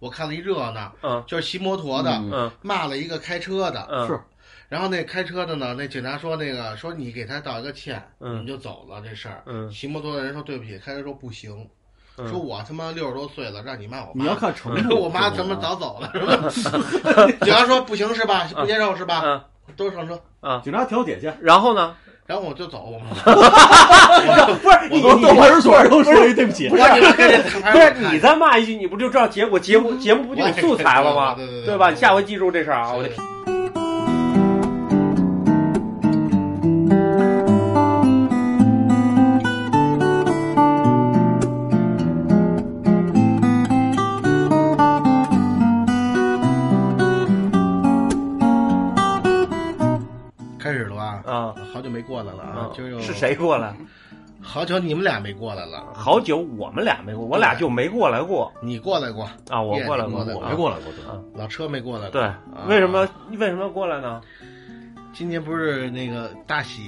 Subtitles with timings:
[0.00, 4.20] 我看了一热闹，嗯就是骑摩托的骂了一个开车的，嗯，是
[4.68, 9.42] 然后那开车的呢，那警察说那个说你给他道一个歉，嗯你们就走了这事儿。
[9.46, 11.68] 嗯骑摩托的人说对不起，开车说不行，
[12.16, 14.22] 嗯说我他妈六十多岁了，让你骂我妈。
[14.22, 16.10] 你要看程度，我妈他妈早走了，
[16.50, 17.26] 是吧？
[17.44, 18.44] 警察说不行是吧？
[18.54, 19.22] 不接受是吧？
[19.24, 19.44] 嗯
[19.76, 20.20] 都上车，
[20.64, 21.94] 警察调解去，然后呢？
[22.30, 22.84] 然后我就走。
[22.92, 23.00] 我
[24.62, 29.58] 不是你我到派出所都说一对不起，我你们跟这不是你再骂一句，你不就知道结果？
[29.58, 31.34] 节目节目不就有素材了吗？
[31.36, 31.90] 对对对对吧？
[31.90, 32.92] 你下回记住这事儿啊！
[32.92, 33.10] 我对
[52.00, 52.70] 没过来了啊啊！！
[52.74, 53.12] 今儿又是？
[53.12, 53.74] 谁过来？
[54.42, 59.60] 好久你们俩没过来了，好久我们俩没过，我俩就没过来过你过来过，啊！
[59.60, 62.12] 我过来过，我啊没过来过，对老车没过来过。
[62.12, 64.18] 对啊，为什么为什么要过来呢？
[65.12, 66.84] 今年不是那个大喜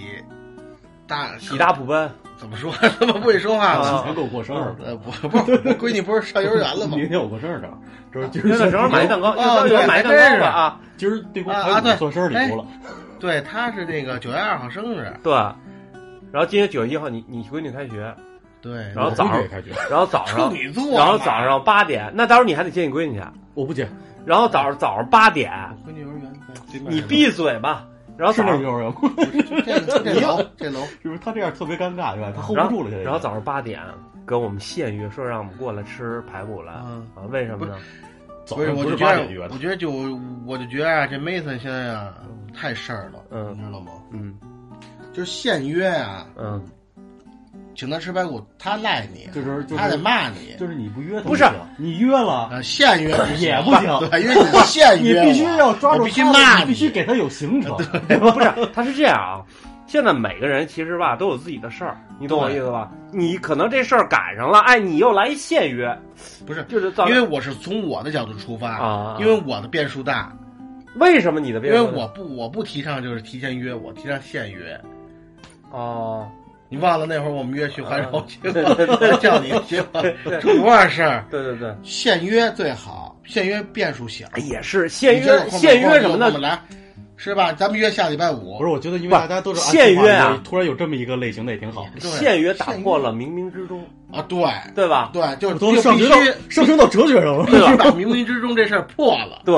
[1.07, 2.73] 大喜大普奔怎么说？
[2.99, 3.87] 他妈不会说话了。
[3.87, 6.97] 啊今天给我过生日，呃，不 不是，闺女不是上幼儿园了吗？
[6.97, 7.69] 明天我过生日的，
[8.15, 10.81] 就是今那儿正好买一蛋糕，哦正好买一蛋糕吧啊！
[10.97, 12.65] 今儿对公啊啊对做生日礼物了，
[13.23, 15.11] 对，他是那个九月二号生日。
[15.23, 18.13] 对，然后今天九月一号，你你闺女开学，
[18.61, 23.89] 对，然后早上也开学，然后早上 处上，女座，然后早上八点，那到时候你还得接你闺女去，我不接，
[24.27, 25.53] 然后早上早上八点，
[25.87, 26.33] 我闺女幼儿园
[26.91, 27.87] 你闭嘴吧。
[28.19, 29.01] 然后是那早上幼儿园吗？
[29.65, 32.33] 这这 楼这楼 是不是他这样特别尴尬，对吧？
[32.37, 33.05] 他 hold 然后不住了，现在。
[33.05, 33.81] 然后早上八点
[34.27, 37.25] 跟我们现约说让我们过来吃排骨来嗯啊？
[37.31, 37.79] 为什么呢？
[38.47, 39.91] 不是，早上不我就是觉得八点约，的我，觉得就
[40.47, 42.15] 我就觉得啊，这 Mason 现在啊
[42.55, 43.93] 太事儿了，嗯你知道吗？
[44.13, 44.35] 嗯
[45.13, 46.63] 就是现约啊，嗯，
[47.75, 50.55] 请他吃排骨，他赖你，就是就是他得骂你。
[50.59, 57.77] 就是你不约他不是行你约了，啊，现约不 也不行对，因为你现 你，必须要抓住我必须他骂你必须给他有行程。
[58.21, 59.45] 不是，他是这样啊。
[59.87, 62.91] 现在每个人其实吧都有自己的事儿，你懂我意思吧？
[63.13, 65.95] 你可能这事儿赶上了，哎，你又来一现约，
[66.47, 69.17] 不是，就是造因为我是从我的角度出发啊。
[69.21, 70.35] 因为我的变数大，
[70.97, 74.81] 为什么你的因为变数呢我不我不提倡就是提前约，我提倡现约。
[75.71, 76.27] 哦，
[76.71, 78.25] 你忘了那会儿我们约去怀柔，啊。
[78.43, 80.03] 结果我叫你，结果
[80.41, 81.25] 出多少事儿？
[81.31, 84.27] 对对对，现约最好，现约变数小。
[84.37, 86.31] 也是现约现约什么呢？
[86.39, 86.59] 来，
[87.23, 87.53] 是吧？
[87.53, 88.59] 咱们约下礼拜五。
[88.59, 91.87] 不是，我觉得因为大家都是按现约啊突然有这么一个类型的也挺好。
[92.01, 94.45] 对现约打破了冥冥之中，啊，对
[94.75, 95.11] 对吧？
[95.13, 96.17] 对，就是上升到
[96.49, 97.45] 上升到哲学上了。
[97.47, 99.43] 必须把冥冥之中这事儿破了。
[99.45, 99.55] 对，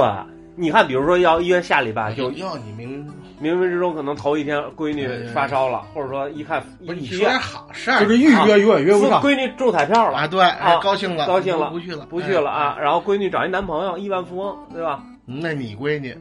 [0.56, 3.02] 你看，比如说要约下礼拜，就要你冥，
[3.40, 15.00] 冥冥之中可能头一天闺女发烧了，或者说一看不是你说点好事儿，就是预约永远约不上，闺女中彩票了啊，对，哎高兴了，高兴了不去了，不去了啊，然后闺女找一男朋友，亿万富翁，对吧？
[15.02, 15.10] 哎。
[15.26, 16.14] 那你闺女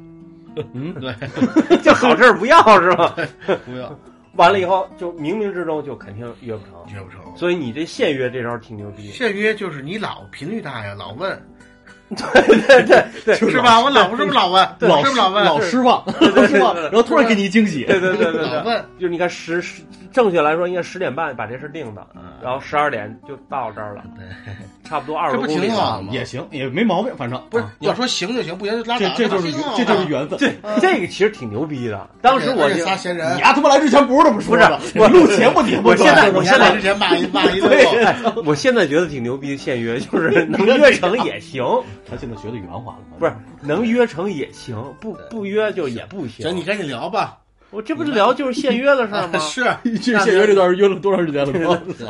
[0.73, 1.13] 嗯，对，
[1.81, 3.15] 就好事儿不要是吧？
[3.65, 3.97] 不要
[4.35, 7.19] 完了以后，就冥冥之中就肯定约不成，约不成。
[7.35, 11.39] 所以你这现约这招挺牛逼，现约就是你老频率大呀，老问，
[12.09, 13.79] 对对对对 是吧？
[13.79, 14.67] 我老不是不是老问？
[14.79, 15.43] 老是不是老问？
[15.45, 16.03] 老失望，
[16.47, 17.83] 失望，然后突然给你一惊喜。
[17.85, 24.27] 对对对对对，老问，就是你看十十正确来说应该十点半把这事定的，嗯然后十二点就到这儿了，对，
[24.83, 26.07] 差不多二十这不公里挺好了。
[26.11, 29.05] 也行，也没毛病，反正啊不是要说行就行，不行就拉倒。
[29.15, 30.37] 这这就是这就是缘分。
[30.39, 37.73] 这这个其实挺牛逼的，当时我就仨闲人你，丫他妈来之前不是这么说的，不是你录节目你我现在我现在之前骂一骂一顿。
[38.45, 41.63] 我现在觉得挺牛逼的现约，就是 能约成也行，
[42.09, 46.45] 他现在学的圆滑了，不是能约成也行，不不约就也不行。
[46.45, 47.37] 行，你赶紧聊吧。
[47.73, 49.37] 我这不是聊就是限约的事儿吗？
[49.41, 51.75] 是，这限约这段约了多长时间了？
[51.81, 52.07] 不是，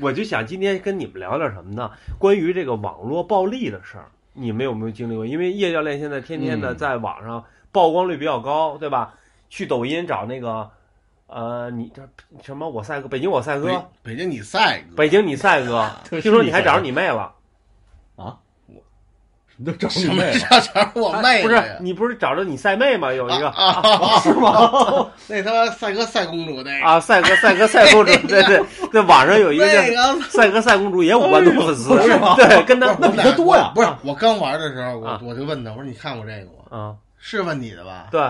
[0.00, 1.90] 我就想今天跟你们聊点什么呢？
[2.18, 5.24] 关于这个网络暴力的事儿，你们有没有经历过？
[5.24, 7.42] 因为叶教练现在天天的嗯在网上
[7.72, 9.14] 曝光率比较高，对吧？
[9.48, 10.70] 去抖音找那个，
[11.26, 12.02] 呃，你这
[12.42, 13.66] 什么我赛哥，北京我赛哥，
[14.02, 17.32] 北北京你赛哥，北京你赛哥， 听说你还找着你妹了。
[19.62, 20.38] 你都找你妹了？
[20.40, 21.62] 叫找我妹不是？
[21.78, 23.12] 你不是找着你赛妹吗？
[23.12, 25.06] 有一个啊啊， 是吗？
[25.28, 28.60] 那他妈赛哥赛公主那个，啊，赛哥赛哥赛公主， 对对，
[28.92, 36.76] 在网上有一个叫赛哥赛公主，也五万多粉丝，是吗对，跟他不是我们俩比他多呀不是我刚玩的时候，啊我我就问他，我说你看过这个吗？
[36.76, 38.08] 啊，是问你的吧？
[38.10, 38.20] 对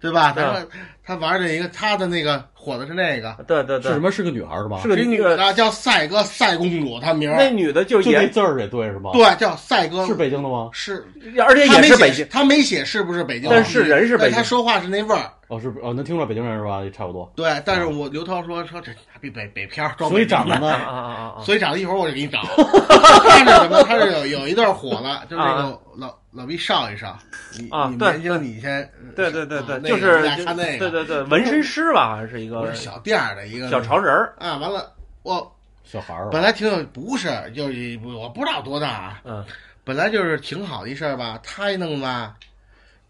[0.00, 0.32] 对吧？
[0.32, 0.68] 对他说
[1.04, 4.12] 他玩的一个，他的那个火的是那个，对对对，是什么？
[4.12, 4.78] 是个女孩是吧？
[4.80, 10.68] 是个女的叫赛哥赛公主，她名儿那女的就也，就那字儿也对是吧？，对，叫赛哥是北京的吗？
[10.72, 11.04] 是，
[11.44, 16.82] 而且他没写也是北京，他没写是不是北京，但是人是北京但他说话是那味儿，哦是哦，能听出来北京人是吧？
[16.82, 17.30] 也差不多。
[17.36, 18.90] 对，但是我刘涛说说这
[19.20, 21.42] 比北北漂装所以长得啊呢，啊啊啊！
[21.44, 22.40] 所以长得一会儿我就给你找。
[22.42, 23.82] 他是什么？
[23.84, 27.18] 他是有有一段火了，就是那个老老毕少一上，
[27.58, 34.56] 你你啊对年轻你先对对对对，就是你俩看那个，对对对，纹身师吧，好像是一个不是小店儿的一个小潮人儿，啊。
[34.56, 34.90] 完了，
[35.22, 35.54] 我
[35.84, 39.44] 小孩儿本来挺有，不是就是我不知道多大啊，嗯
[39.84, 42.34] 本来就是挺好的一事儿吧，他一弄吧，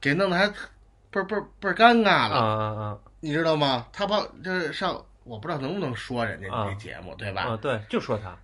[0.00, 0.50] 给弄得还
[1.12, 3.86] 倍儿倍儿倍儿尴尬啊了，啊你知道吗？
[3.92, 7.32] 他把就是上，我不知道能不能说人家啊这节目，对啊！
[7.34, 7.42] 吧？
[7.42, 8.34] 啊，对，就说他，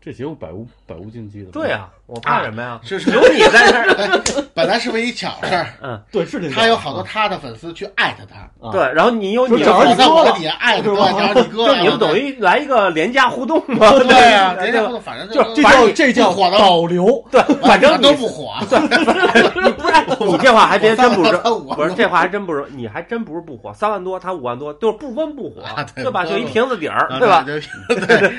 [0.00, 1.50] 这节目百无百无禁忌的。
[1.50, 2.80] 对啊，我怕什么呀？
[2.84, 4.22] 是是有你在这儿，
[4.54, 6.48] 本来是为一巧事儿， 嗯，对是这。
[6.48, 13.90] 他有好多他的粉丝去艾特他，啊对，然后你有你说找着我在我你哥了底下艾特，是吧找你哥， 就你们等于来一个廉价互动嘛？
[13.98, 17.22] 对呀，人家对互动反正就这叫这叫不火的导流。
[17.30, 19.72] 对，反正都不火，你
[20.20, 21.36] 你这话还别真不是
[21.74, 26.24] 不是这话还真不是，你还真不是不火，三万多，他五万多，就是不温不火啊，对对吧？
[26.24, 27.44] 就一瓶子底儿，啊对吧？？
[27.44, 27.60] 对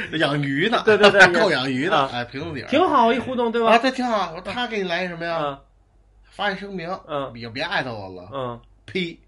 [0.10, 3.78] 对，养鱼呢， 对对对够养鱼的，啊哎，瓶子底儿挺好一互动，对啊，吧？
[3.78, 4.32] 这挺好。
[4.36, 5.40] 我说他给你来什么呀？
[5.42, 5.58] 嗯
[6.32, 9.20] 发一声明，嗯也别艾特我了，嗯呸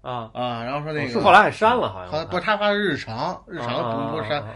[0.00, 0.64] 啊，啊！
[0.64, 4.48] 然后说那个后来还删了，好像不是他发日常，日常不说删，啊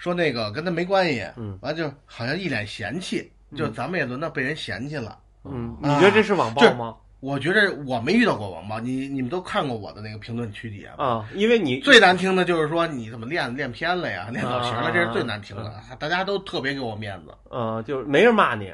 [0.00, 5.16] 说那个跟他没关系，嗯完就好像一脸嫌弃，就嗯咱们也轮到被人嫌弃了。
[5.50, 6.94] 嗯，啊你觉得这是网暴吗？
[7.20, 11.04] 我觉得我没遇到过网暴，你你们都看过我的那个评论区底下吗？
[11.04, 15.72] 啊，因为你最难听的就是说你怎么练练偏了呀，练走形了，啊这是最难听的。
[15.98, 18.72] 大家都特别给我面子，呃，就是没人骂你。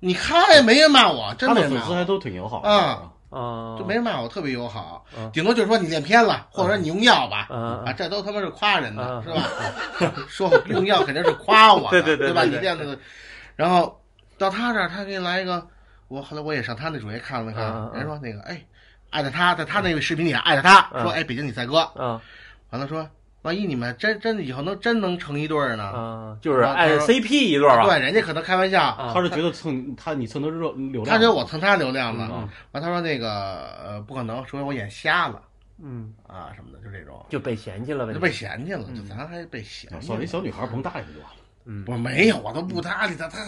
[0.00, 3.02] 你看也没人骂我，真没骂我，的粉丝还都挺友好的啊。
[3.30, 5.04] 啊，就没人骂我，特别友好。
[5.16, 5.30] 嗯。
[5.32, 10.14] 顶多就是说你练偏了，或者说你用药吧，嗯啊，这都他妈是夸人的嗯，是吧？
[10.28, 12.42] 说用药肯定是夸我的， 对对对对吧？
[12.44, 12.98] 你练的，
[13.54, 14.00] 然后
[14.38, 15.64] 到他这儿，他给你来一个，
[16.12, 18.60] 我后来我也上他那主页看了看嗯嗯，嗯人说那个哎，
[19.10, 22.20] 艾特他，在他那个视频里艾特他嗯说哎，北京你赛哥，啊
[22.70, 23.08] 完了说
[23.42, 25.84] 万一你们真真的以后能真能成一对儿呢？
[25.84, 27.82] 啊，就是啊按他说 CP 一对吧？
[27.84, 33.30] 对，人家可能开玩笑，啊他是觉得蹭他你蹭他热流量，他觉得我蹭他流量了嗯，完他说那个
[33.84, 35.42] 呃不可能，除非我眼瞎了
[35.82, 37.24] 嗯，啊什么的，就这种。
[37.28, 38.20] 就被嫌弃了呗就。
[38.20, 39.98] 被嫌弃了，就咱还被嫌弃了。
[39.98, 41.36] 啊小一小女孩甭搭理他就完了。
[41.64, 43.38] 嗯，我没有，我都不搭理他，他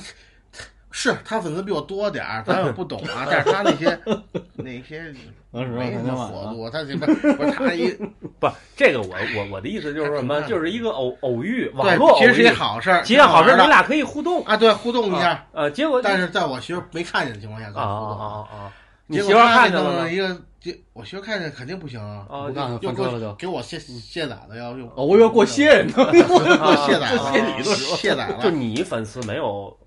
[0.96, 3.26] 是他粉丝比我多点儿，咱也不懂啊。
[3.29, 3.99] 但是他那些
[4.55, 5.12] 那些
[5.50, 7.91] 没什么火度，他这不是不是他一
[8.38, 15.31] 不，这个我我我的意思就是说什么，就是一个偶偶遇，网络对，其实是一好事儿，其实好事，你俩可以互动啊，对，互动一下。
[15.31, 18.20] 啊呃，结果但是在我媳妇没看见的情况下，跟啊啊我互动。
[18.20, 18.73] 啊啊啊！
[19.08, 20.17] 你媳妇看见了吗一？
[20.17, 23.35] 个，结我媳妇看见肯定不行啊，啊不干了翻车了就。
[23.35, 25.93] 给我卸卸载了要用，哦，我以为过卸呢。
[26.12, 27.62] 给我卸载了，啊卸你
[27.97, 29.84] 卸载了就，你粉丝没有呃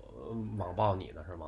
[0.58, 1.46] 网暴你的是吗？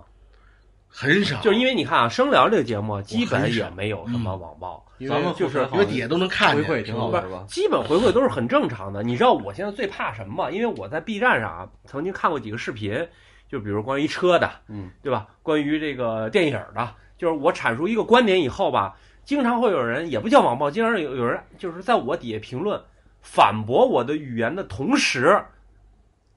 [0.92, 7.44] 很少，就是因为你看啊，生聊这个节目基本也没有什么网暴，因为咱们就是因为底下都能看见，回馈挺好不是的是吧？
[7.46, 9.00] 基本回馈都是很正常的。
[9.04, 10.50] 你知道我现在最怕什么吗？
[10.50, 13.06] 因为我在 B 站上啊，曾经看过几个视频，
[13.48, 15.28] 就比如关于车的，嗯，对吧？
[15.44, 22.82] 关于这个电影的，就是我阐述一个观点以后吧，经常会有人也不叫网暴，经常有有人就是在我底下评论
[23.20, 25.40] 反驳我的语言的同时，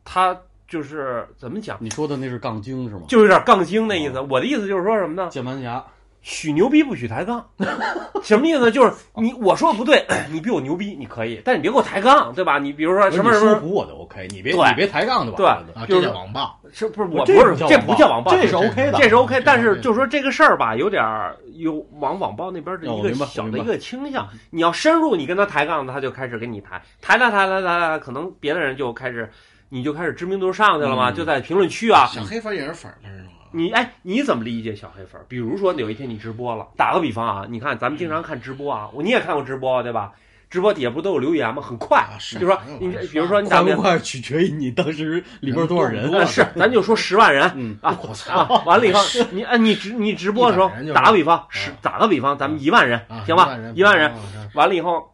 [0.04, 3.02] 他就是怎么讲，你说的那是杠精是吗？
[3.08, 4.20] 就有点杠精那意思。
[4.22, 5.30] 我的意思就是说什么呢？
[5.30, 5.84] 键盘侠，
[6.22, 7.46] 许牛逼不许抬杠，
[8.24, 8.72] 什么意思？
[8.72, 12.58] 就是你我说的不对， 你比我牛逼，你可以，但你别给我抬杠，对吧？
[12.58, 15.74] 你比如说什么你什么，说服我就 OK，你别你别抬杠就完了。
[15.76, 16.60] 啊，就是这叫网暴。
[16.76, 24.28] 是不是我不是这不叫网暴这是 OK 的，这是 OK，但是就是说这个事儿吧，有点儿有往网暴那边的一个小的一个倾向。
[24.50, 29.30] 你要深入，你跟他抬杠，他就开始跟你抬，抬抬抬抬抬抬，可能别的人就开始，
[29.74, 32.06] 你就开始知名度上去了嘛，嗯就在评论区啊。
[32.06, 33.30] 小黑粉也是粉儿，是吗？
[33.52, 35.26] 你哎，你怎么理解小黑粉儿？
[35.28, 40.12] 比如说有一天你直播了，打个比方啊，你看咱们经常看直播啊，你也看过直播对吧？
[40.52, 41.60] 直播底下不都有留言吗？
[41.60, 47.98] 很快，啊是就说嗯你比如说你打个快不快取决于你当时里边多少人是，咱就说十万人，嗯啊
[48.30, 49.02] 啊，完了以后，
[49.32, 53.58] 你哎你直你直播的时候100人就是，打个比方，十打个比方，咱们一万人啊，行吧？
[53.74, 54.20] 一万人，啊
[54.54, 55.13] 完了以后，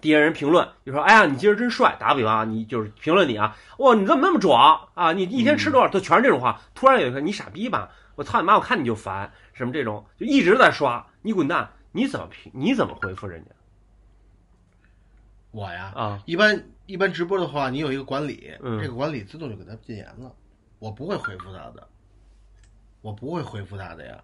[0.00, 5.12] 底下人评论就说：“哎呀，你今儿真帅。”打个比方啊，你就是评论你啊，哇，你怎么那么壮啊？
[5.12, 5.88] 你一天吃多少？
[5.88, 6.60] 都全是这种话。
[6.74, 8.54] 突然有一个你傻逼吧，我操你妈！
[8.56, 11.70] 我看你就烦，什么这种就一直在刷，你滚蛋！
[11.92, 12.52] 你怎么评？
[12.54, 13.50] 你怎么回复人家
[15.50, 16.22] 我呀，啊？
[16.26, 20.32] 一般一般直播的话，你有一个管理，嗯这个管理自动就给他禁言了，
[20.78, 21.88] 我不会回复他的，
[23.00, 24.22] 我不会回复他的呀，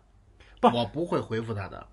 [0.61, 1.87] 不我不会回复他的，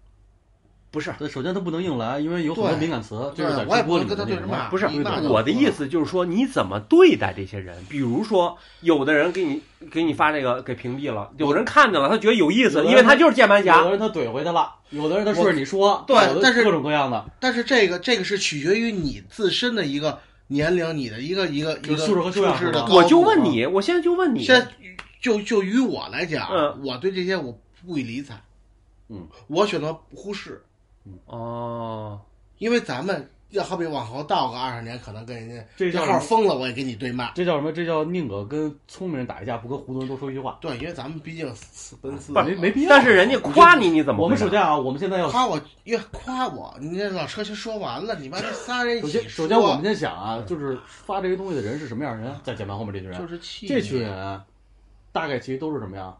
[0.91, 1.13] 不是。
[1.29, 4.85] 首先他不能硬来，因为有很多敏感词，对就是在我也不能直播里跟他对着骂面那不是
[5.29, 7.77] 我的意思就是说，你怎么对待这些人？
[7.89, 13.77] 比如说，有的人给你给你发这个给屏蔽了，有人看见了，他觉得有意思，因为他就是键盘侠。
[13.77, 13.89] 有的。
[13.91, 22.85] 人他怼回去了，有的人他顺着你说，对但是各种各样的，但是这个这个是取决于你自身的一个年龄，你的一个一个一个素质和素质的。
[22.87, 24.67] 我就问你，我现在就问你，现在
[25.21, 26.81] 就就于我来讲，嗯。
[26.83, 27.57] 我对这些我
[27.87, 28.41] 不予理睬，
[29.07, 30.61] 嗯，我选择忽视，
[31.25, 32.19] 哦，
[32.57, 37.31] 因为咱们要好比往后倒个二十年，可能跟人家这号封了，我也跟你对骂。
[37.31, 37.71] 这叫什么？
[37.71, 40.57] 这叫宁可跟聪明人打一架，不跟糊涂人多说一句话。
[40.61, 42.89] 对，因为咱们毕竟私奔私没没必要。
[42.89, 52.33] 但是人家夸你，你怎么我们首先啊，我们现在要夸我，越夸我，你这老车先说完了，你妈这仨人一首起先首先我们先想啊，就是发这些东西的人是什么样的人？
[52.43, 54.41] 在键盘后面这群人，就是气这群人
[55.11, 56.15] 大概其实都是什么呀？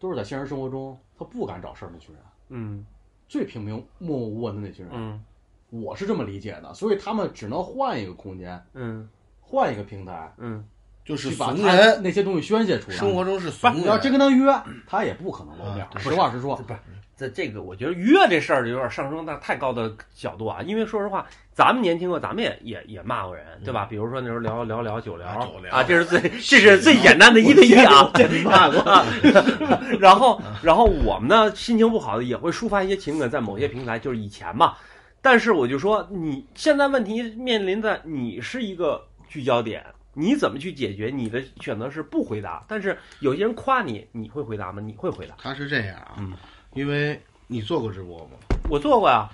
[0.00, 2.84] 都是在现实生活中他不敢找事儿那群人，嗯
[3.32, 4.94] 最平平默默无闻的那群人。
[4.94, 5.24] 嗯
[5.70, 9.08] 我是这么理解的，所以他们只能换一个空间，嗯
[9.40, 10.62] 换一个平台，嗯，
[11.02, 12.96] 就是去把他人，那些东西宣泄出来。
[12.98, 13.80] 生活中是怂人。
[13.80, 14.52] 你要真跟他约，
[14.86, 15.98] 他也不可能露面啊。
[15.98, 16.78] 实话实说，不是。
[17.16, 23.84] 在这个，我觉得约这事儿有点上升到太高的角度啊，因为说实话，咱们年轻过，咱们也也也骂过人，对吧？
[23.84, 25.28] 比如说那时候聊聊聊酒聊
[25.70, 28.10] 啊这是最这是最简单的一对一啊，
[28.44, 28.80] 骂过。
[28.80, 29.04] 啊，
[30.00, 34.74] 然后然后我们呢心情不好的也会抒发一些情感，在某些平台，就是以前嘛。
[35.20, 41.12] 但是我就说，你现在问题面临的你是一个聚焦点，你怎么去解决？
[41.14, 44.82] 你的选择是不回答，但是有些人夸你，你会回答吗？
[44.82, 45.34] 你会回答？
[45.40, 46.32] 他是这样啊，嗯
[46.74, 48.30] 因为你做过直播吗？
[48.70, 49.28] 我做过呀，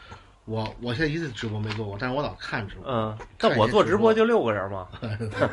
[0.49, 4.89] 我我现在一次直播没做过，但是我老看直播，嗯，但我做直播就六个人嘛，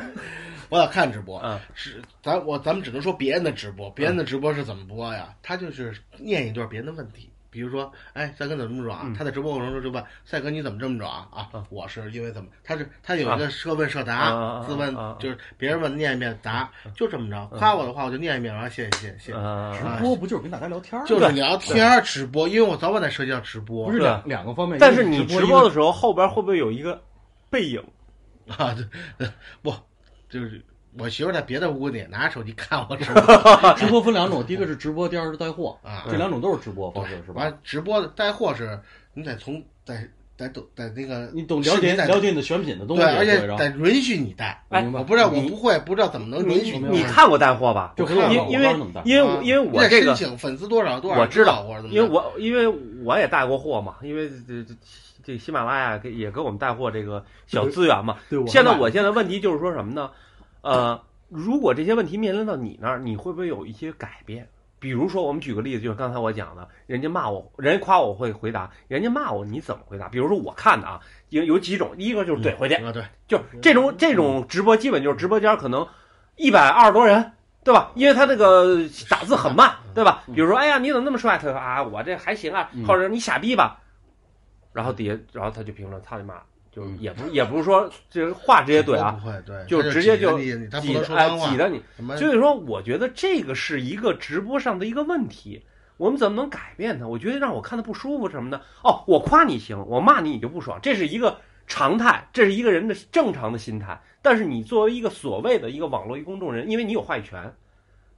[0.70, 1.38] 我老看直播。
[1.40, 5.34] 嗯是咱我咱们只能说别人的直播，别人的直播是怎么播呀？
[5.42, 9.00] 他就是念一段别人的问题，比如说，哎，赛哥怎么这么壮？
[9.02, 11.48] 嗯他在直播过程中就问赛哥你怎么这么着啊啊？
[11.70, 12.50] 我是因为怎么？
[12.62, 17.46] 他是他有一个设问设啊答啊自问啊啊，就是别人问念一遍答，就这么着。
[17.58, 21.08] 夸我的话我就念一遍，完了谢谢谢谢直播不就是跟大家聊天儿吗？
[21.08, 24.78] 就是聊天儿直播，因为我早晚在社交直播，不是两两个方面。
[24.78, 27.02] 但是你直播的时候后边会不会有一个
[27.48, 27.82] 背影？
[28.48, 28.76] 啊，
[29.18, 29.26] 对，
[29.62, 29.74] 不，
[30.28, 30.62] 就是
[30.98, 37.42] 我媳妇在别的屋里拿着手机看我直播 直播分两种，第一个是直播，第二个是带货，啊，这两种都是直播方式，是吧？
[37.42, 38.78] 完直播的带货是，
[39.14, 39.94] 你得从得
[40.36, 44.62] 得懂得那个你懂了解了解你的选品的东西，对，而且得允许你带。
[44.68, 47.94] 哎明白我不知道，我不会，不知道怎么能允许你看过带货吧？
[47.96, 52.66] 这回头我因因为因为啊因为我这个粉丝多少多少，我知道因为我因为
[53.04, 54.74] 我也带过货嘛，因为这这
[55.24, 58.16] 这喜马拉雅给也给我们带货这个小资源嘛。
[58.28, 60.10] 对，现在我现在问题就是说什么呢？
[60.66, 64.48] 呃，如果这些问题面临到你那儿，你会不会有一些改变？
[64.78, 70.08] 比如说，我们举个例子，就是刚才我讲的，人家骂我，人家夸我会回答，人家骂我你怎么回答？
[70.08, 75.86] 比如说我看的啊，有有几种，第一个就是怼回去，啊，对，就这种这种直播，基本就是直播间可能
[76.36, 77.32] 一百二十多人，
[77.64, 77.90] 对吧？
[77.94, 78.76] 因为他这个
[79.08, 80.24] 打字很慢，对吧？
[80.34, 81.38] 比如说，哎呀，你怎么那么帅？
[81.38, 83.80] 他说啊，我这还行啊，嗯或者你傻逼吧。
[84.72, 86.34] 然后底下，然后他就评论，操你妈，
[86.76, 90.52] 就嗯也不也不是说这话直接怼啊，不会，对，就直接就挤
[91.14, 91.82] 哎挤，的你。
[92.18, 95.64] 所以说，我觉得这个是一个直播上的一个问题。
[95.96, 97.08] 我们怎么能改变它？
[97.08, 98.60] 我觉得让我看的不舒服什么的？
[98.84, 103.98] 哦，我夸你行，我骂你你就不爽，这是一个常态，这是一个人的正常的心态。
[104.20, 107.54] 但是你作为一个所谓的一个网络一公众人，因为你有话语权，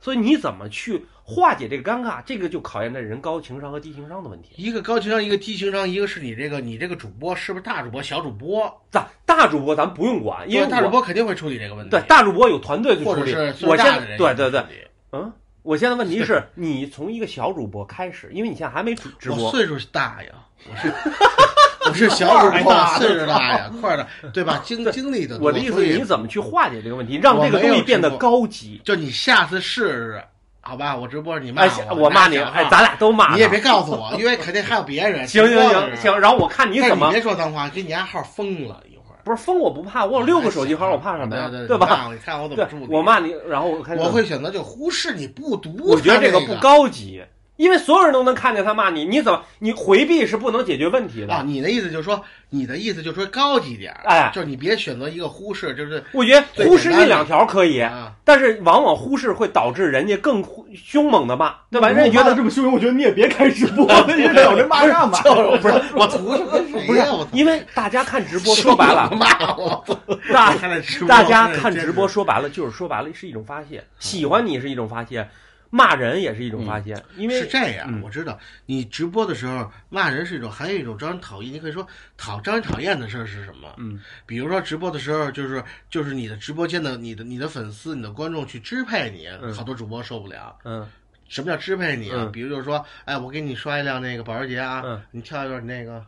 [0.01, 2.23] 所以你怎么去化解这个尴尬？
[2.25, 4.49] 这个就考验在人高情商和低情商的问题。
[4.57, 8.75] 一个高情商，一个低情商，一个是你这个你这个主播是不是大主播、小主播？
[8.91, 13.67] 大大主播咱不用管，因为大主播肯定会处理这个问题，对大主播有团队去处理或者是。
[13.67, 14.65] 我现在对对对
[15.13, 15.31] 嗯，
[15.63, 20.31] 我现在问题是 你从一个小主播开始，因为你现在还没主直播，我岁数大呀，
[20.71, 20.91] 我是
[21.91, 24.63] 我是小主播， 岁数大呀，块儿的，对吧？
[24.65, 28.81] 经经历的多，我的意思，你怎么去化解这个问题，让这个东西变得高级？
[28.83, 30.25] 就你下次试试，
[30.69, 30.95] 好吧？
[30.95, 32.37] 我直播你骂哎，我，我骂你，
[32.71, 33.33] 咱俩都骂。
[33.33, 35.27] 你也别告诉我，因为肯定还有别人。
[35.29, 41.49] 行行行行，，然后我看你你怎么别说脏话，给你家号封了一会儿，不是封我不怕，我有六个手机号，我怕什么呀？
[41.51, 42.11] 对对吧？？
[42.13, 42.87] 你看我怎么？
[42.91, 47.23] 我骂你，然后我会选择就忽视你不读，我觉得这个个不高级，
[47.59, 51.39] 因为所有人都能看见他骂你，你怎么你回避是不能解决问题啊。
[51.39, 51.45] 的。
[51.45, 61.89] 你的意思就是说，你的意思就是说高级点儿，哎就是你别选择一个忽视，就是我觉得忽视一两条可以，啊，但是往往忽视会导致人家更凶猛的骂，对吧？
[61.91, 63.85] 如人家觉得这么凶，我觉得你也别开直播，
[64.17, 65.21] 你找人骂干嘛？
[65.61, 69.85] 不是我图什么不是因为大家看直播，说白了，骂我，
[70.33, 75.29] 大 看直播大家看直播，说白了就是说白了是一种发泄，喜欢你是一种发泄，
[75.71, 81.53] 骂人也是一种发泄，因为是这样，嗯我知道你直播的时候骂人是一种，还有一种招人讨厌。
[81.53, 83.75] 你可以说讨招人讨厌的事儿是什么？
[83.79, 90.57] 嗯比如说直播的时候，就是就是你的直播间的你的你的粉丝、你的观众去支配你，嗯好多主播受不了。
[90.65, 90.89] 嗯
[91.29, 92.25] 什么叫支配你啊？
[92.25, 96.03] 嗯比如就是说，哎，我给你刷一辆那个保时捷啊，嗯你跳一段你那个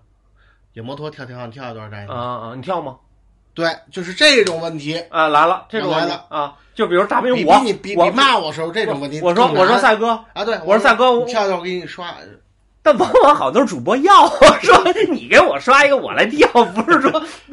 [0.72, 2.14] 有摩托跳跳，你跳一段这啊个。
[2.14, 2.96] 啊，你跳吗？
[3.60, 5.02] 对，就是这种问题。
[5.10, 12.14] 啊，来了，这种问题来了啊，就比如大兵比我比你比我比骂我时候这种问题我说我说赛哥，啊，对，我说赛哥我跳跳我给你刷，
[12.82, 14.26] 但往往好多主播要
[14.62, 17.10] 说你给我刷一个我来跳，不是说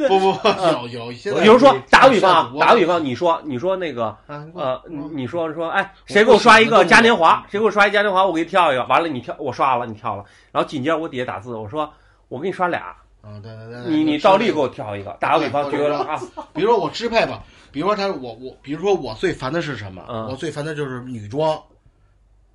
[0.07, 7.45] 不不不，有有一些比如说打个比方打个比方，你说你说那个呃，你说说，哎，谁给我刷一个嘉年华？
[7.51, 8.25] 谁给我刷一嘉年华？
[8.25, 10.23] 我给你跳一个，完了你跳，我刷了，你跳了，
[10.53, 11.91] 然后紧接着我底下打字，我说
[12.29, 12.95] 我给你刷俩，
[13.27, 15.15] 啊，对对对，对你你就倒立给我跳一个。
[15.19, 16.21] 打个比方，对举个啊，
[16.53, 20.05] 比如说我支配吧，比如说他我我，比如说我最烦的是什么？
[20.09, 21.61] 嗯我最烦的就是女装。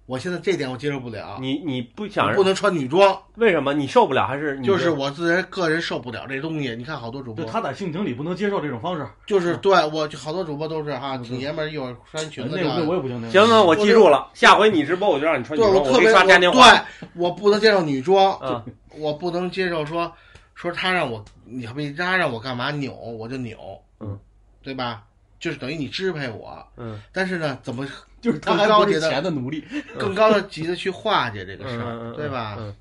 [0.07, 4.27] 我现在这点我接受不了，你你不想不能穿女装，为什么你受不了？
[4.27, 6.75] 还是就是我自人个人受不了这东西。
[6.75, 9.07] 你看好多主播对，，他在性情里不能接受这种方式。
[9.27, 12.97] 就是对我就好多主播都是哈，挺爷们儿，一会儿穿裙子那个我。
[12.97, 16.69] 也不行，那个行啊我记住了，下回你直播我就让你穿女对装，别我刷嘉年华。
[16.69, 16.81] 对
[17.15, 18.63] 我不能接受女装，啊
[18.99, 20.13] 我不能接受说
[20.55, 24.19] 说他让我你别他让我干嘛扭我就扭，嗯，
[24.63, 25.05] 对吧？
[25.41, 27.85] 就是等于你支配我，嗯但是呢，怎么
[28.23, 29.65] 就是他还不是钱的奴隶。
[29.99, 32.57] 更高的级的去化解这个事嗯儿，嗯，对吧？
[32.61, 32.75] 嗯，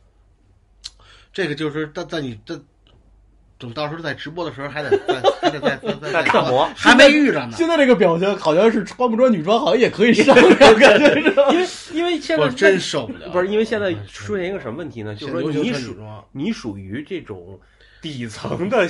[1.34, 2.62] 这个就是在在你这
[3.62, 6.68] 等到时候在直播的时候还得再还得再再再在特磨。
[6.76, 7.52] 还没遇着呢。
[7.56, 11.44] 现在这个表情好像是穿不穿女装好像也可以商量，感觉是吧？
[11.52, 15.16] 因为因为现在我真受不了，不是因为现在出现一个什么问题呢？
[15.16, 15.96] 就是说你属
[16.32, 17.60] 你属于这种
[18.02, 18.90] 底层的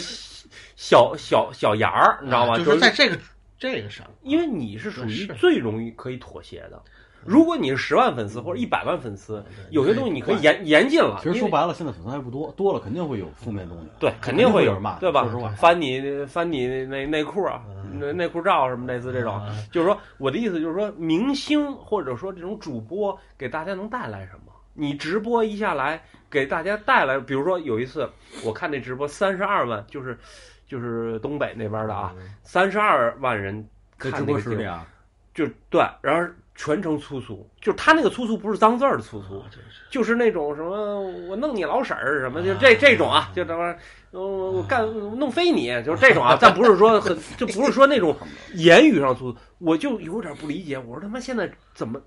[0.77, 2.55] 小小小芽儿，你知道吗？
[2.55, 3.17] 啊就是在这个
[3.59, 6.81] 这个上，因为你是属于最容易可以妥协的。
[7.25, 11.19] 如果你是十万粉丝或者一百万粉丝，有些东西你可以严严禁了。
[11.21, 13.87] 其实说白了，现在粉丝还不多，多了肯定会有负面东西。
[13.99, 15.25] 对，肯定会有人骂，对吧？
[15.57, 24.51] 翻你翻你那内裤啊，内内裤照什么类似这种，就是说我的意思就是说，明星或者说这种主播给大家能带来什么？
[24.73, 28.09] 你直播一下来给大家带来，比如说有一次
[28.45, 30.17] 我看那直播三十二万，就是
[30.65, 34.87] 就是东北那边的啊，三十二万人看那个直播啊，
[35.33, 39.43] 就对，然后全程粗俗，就是他那个粗俗不是脏字儿的粗俗，
[39.89, 43.79] 就是那种什么我弄你老婶儿什么，就这这种啊，就这玩意儿，
[44.11, 44.85] 呃我干
[45.17, 48.15] 弄飞你，就是这种啊， 但不是说很，就不是说那种
[48.53, 51.99] 言语上粗俗，我就有点不理解，我说他妈现在怎么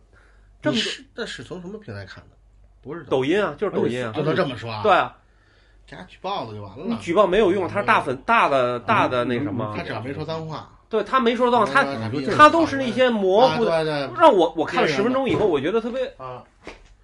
[0.62, 2.36] 这么是那是从什么平台看的？
[2.80, 4.82] 不是抖音啊，就是抖音啊，就能这么说啊？
[4.84, 5.16] 对，啊，
[5.84, 6.84] 给他举报了就完了。
[6.86, 6.94] 你。
[6.98, 9.74] 举报没有用，他是大粉大的大的那什么。
[9.76, 16.40] 他，只要没说脏话，对他没说脏，他嗯他都是那些模糊的，让我我看了十分钟以后，我觉得特别啊，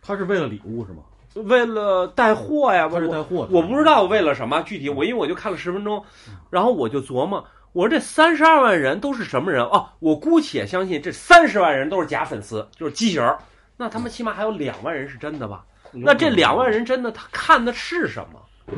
[0.00, 1.02] 他是为了礼物是吗？
[1.48, 6.04] 为了带货呀，他是带货，我不知道为了什么具体，我因为我就看了十分钟，
[6.50, 9.88] 然后我就琢磨，我说这三十二万人都是什么人哦？
[9.98, 13.38] 我姑且相信这三十万人都是假粉丝，就是畸形儿。
[13.76, 15.64] 那他们起码还有两万人是真的吧？
[15.90, 18.76] 那这两万人真的他看的是什么？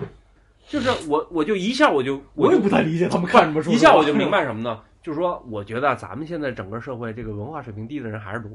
[0.68, 3.70] 就是我我就一下我就就我也不太理解他们看什么书。
[3.70, 4.80] 一下我就明白什么呢？
[5.02, 8.50] 就是说，我觉得咱们现在整个社会这个文化水平低的人还是多，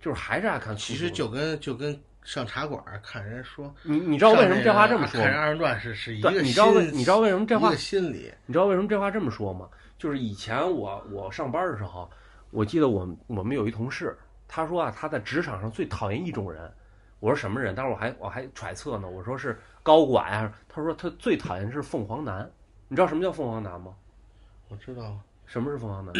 [0.00, 0.74] 就是还是爱看。
[0.76, 5.26] 其实就跟就跟上茶馆儿看人说，你你知道为什么这话这么说吗？
[5.26, 9.68] 看人二人转是是一个对，你知道为你知道为什么这话心理，你知道为什么这话这么说吗？
[9.98, 12.10] 就是以前我我上班的时候，
[12.50, 14.16] 我记得我们我们有一同事，
[14.48, 16.72] 他说啊，他在职场上最讨厌一种人。
[17.20, 17.74] 我说什么人？
[17.74, 22.50] 当时我还我还揣测呢，我说是高管呀、他说他最讨厌是凤凰男。
[22.88, 23.94] 你知道什么叫凤凰男吗？
[24.68, 25.18] 我知道，
[25.54, 26.12] 什么是凤凰男？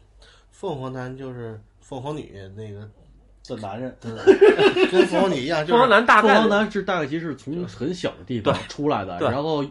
[0.52, 2.86] 凤凰男就是凤凰女那个，
[3.48, 3.96] 的男人，
[4.92, 9.64] 跟凤凰女一样，就凤凰是凤男大概凰男是大概其实是从很小的地方出来的，然后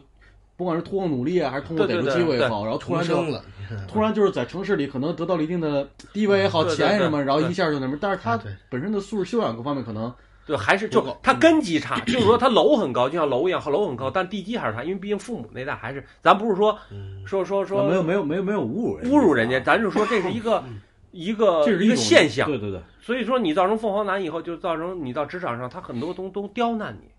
[0.58, 3.46] 不管是通过努力啊，还是通过逮住机会也好，然后突然就重生了，
[3.88, 10.12] 突然就是在城市里可能得到了一定的地位也好、钱什么，然后一下就那么，但是他本身的素质修养各方面可能
[10.46, 19.64] 对，还是就他根基差，就是说他楼很高，就像楼一样，楼很高，但地基还是差，因为毕竟父母那代还是，咱不是说嗯说说说没有没有没有没有侮辱人侮辱人家，啊。
[19.66, 20.64] 咱就说这是一个
[21.12, 27.10] 一个一个这是种现象，对对对，所以说你造成凤凰男以后，就造成你到职场上，他很多东都刁难你，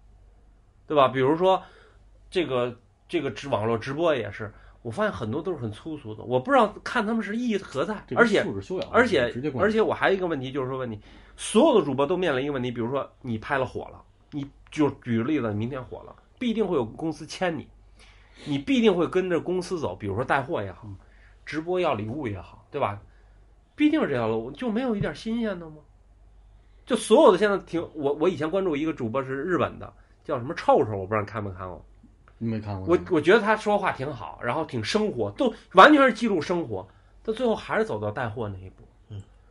[0.86, 1.08] 对吧？
[1.08, 1.62] 比如说
[2.30, 2.76] 这个
[3.08, 10.98] 这个直网络直播也是，我发现很多都是很粗俗的，我不知道看他们是意义何在，而且素质修养而且直接而且我还有一个问题，就是说问题，
[11.36, 17.66] 所有的主播都面临一个问题，比如说你拍了火了，你就举个例子，明天火了，必定会有公司签你，
[18.44, 20.86] 你必定会跟着公司走，比如说带货也好，
[21.44, 23.00] 直播要礼物也好，对吧？
[23.74, 25.76] 必定是这条路，就没有一点新鲜的吗？
[26.84, 29.92] 就所有的现在挺我我以前关注一个主播是日本的，
[30.24, 31.84] 叫什么臭臭，我不知道你看没看过。
[32.38, 32.88] 你没看过？
[32.88, 36.86] 我我觉得他说话挺好，然后挺生活，都完全是记录生活，
[37.22, 38.81] 到最后还是走到带货那一步。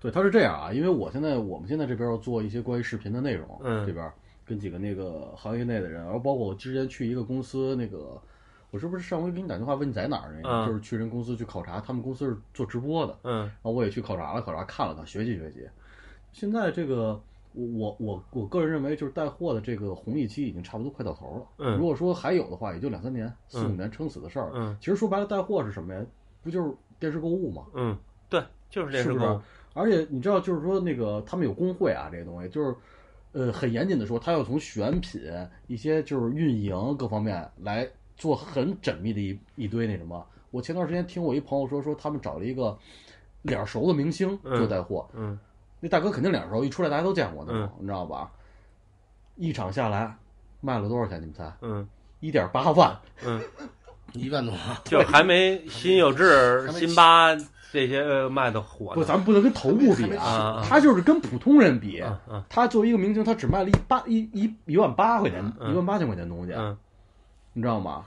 [0.01, 4.11] 对，他是这样啊，因为我现在我们现在这边要做一些关于视频的内容，嗯这边
[4.43, 8.19] 跟几个那个行业内的人，然后包括我之前去一个公司，那个
[8.71, 15.69] 我是不是上回给你打电话问你在哪儿那个，嗯就是去人公司去考察，他们公司是做直播的，嗯然后我也去考察了考察，看了看，学习学习。
[16.31, 17.21] 现在这个
[17.53, 21.45] 我我我我个人认为，就是带货的这个红利期已经差不多快到头了。
[21.59, 24.49] 嗯如果说还有的话，也就两三年、四五嗯年撑死的事儿。
[24.55, 26.03] 嗯其实说白了，带货是什么呀？
[26.41, 27.67] 不就是电视购物吗？
[27.75, 27.95] 嗯，
[28.29, 29.41] 对，就是这是不是购物。
[29.73, 32.75] 而且你知道，就是说那个他们有工会啊，这个东西就是，
[33.31, 35.21] 呃，很严谨的说，他要从选品、
[35.67, 40.25] 一些就是运营各方面来做很缜密的一一堆那什么。
[40.51, 42.77] 我前段时间听我一朋友说，说他们找了一个
[43.43, 45.39] 脸熟的明星做带货，嗯
[45.79, 48.29] 那大哥肯定脸熟，一出来大家都见过那种，你知道吧？
[49.37, 50.15] 一场下来
[50.59, 51.21] 卖了多少钱？
[51.21, 51.51] 你们猜？
[51.61, 51.87] 嗯
[52.19, 52.95] 一点八万。
[53.25, 53.41] 嗯，
[54.13, 54.53] 一万多，
[54.83, 57.33] 就还没辛有志、辛巴
[57.71, 62.03] 这些呃卖的火不，咱们不能跟头部比啊他就是跟普通人比。
[62.49, 66.77] 他作为一个明星，他只卖了一八一一一万八块钱，嗯一万八千块钱东西，嗯
[67.53, 68.05] 你知道吗？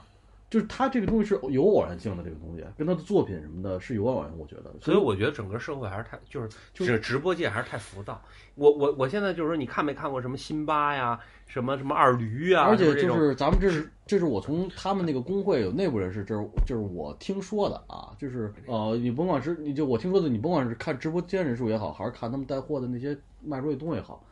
[0.49, 4.73] 就是他这个东西是有偶然性的，这个东西跟他的作品什么的是有偶然，我觉得。
[4.79, 8.21] 所以我觉得整个社会还是太就是就是直播界还是太浮躁。
[8.53, 24.23] 我我我现在就是说，你看没看过什么辛巴呀，什么什么二驴啊，而且就是咱们这是这是我从他们那个工会有内部人士，这是就是我听说的啊，就是呃，你甭管是你就我听说的，你甭管是看直播间人数也好，还是看他们带货的那些卖出去东西也好，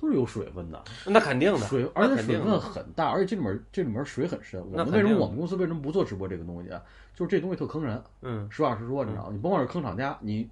[0.00, 0.82] 都是有水分的。
[1.06, 4.60] 那肯定的，水，而且水分很大，而且这里面这里面水很深。
[4.72, 6.80] 我们为什么我们公司为什么不做直播这个东西啊？
[7.14, 9.30] 就是这东西特坑人，嗯实话实说，你知道吗？
[9.32, 10.48] 你甭管是坑厂家，你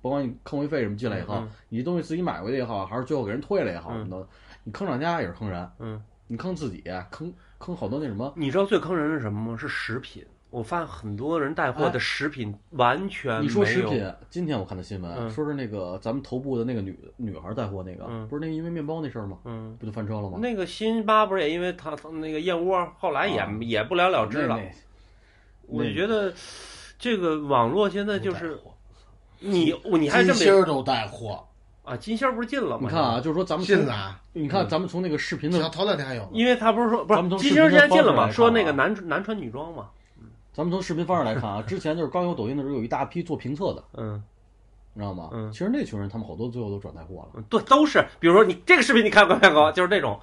[0.00, 4.28] 甭管你坑位费什么进来也好嗯，你这东西自己买回去也好，还是最后给人退了也好嗯什么的，
[4.64, 6.02] 你坑厂家也是坑人，嗯。
[6.28, 8.32] 你坑自己，坑坑好多那什么。
[8.36, 9.58] 你知道最坑人是什么吗？
[9.58, 10.24] 是食品。
[10.52, 13.42] 我发现很多人带货的食品完全没有。
[13.42, 15.30] 你说食品，今天我看的新闻嗯。
[15.30, 19.38] 说是那个咱们头部的那个女女孩带货那个嗯，不是那个因为面包那事儿吗？
[19.46, 20.38] 嗯，不就翻车了吗？
[20.42, 23.50] 那个辛巴不是也因为他他那个燕窝，后来也、啊。
[23.62, 24.56] 也不了了之了。
[24.56, 24.62] 那
[25.68, 26.30] 我就觉得
[26.98, 28.60] 这个网络现在就是
[29.40, 31.42] 你你还这么金星儿都带货，
[31.82, 32.80] 啊，金星儿不是进了吗？
[32.82, 39.88] 你看啊，，就是说咱们从进啊，你看咱们从那个视频的像头两天还有呢，因为他不是说不是金星儿现在进了嘛，视频的方式来看啊说那个男男穿女装嘛，
[40.52, 44.22] 咱们从视频方式来看啊， 之前就是刚有抖音的时候，有一大批做评测的，嗯
[44.94, 45.30] 你知道吗？
[45.32, 47.28] 嗯其实那群人他们好多最后都转带货了。
[47.36, 49.72] 嗯，对，都是，比如说你这个视频你看过没看过？
[49.72, 50.20] 就是这种，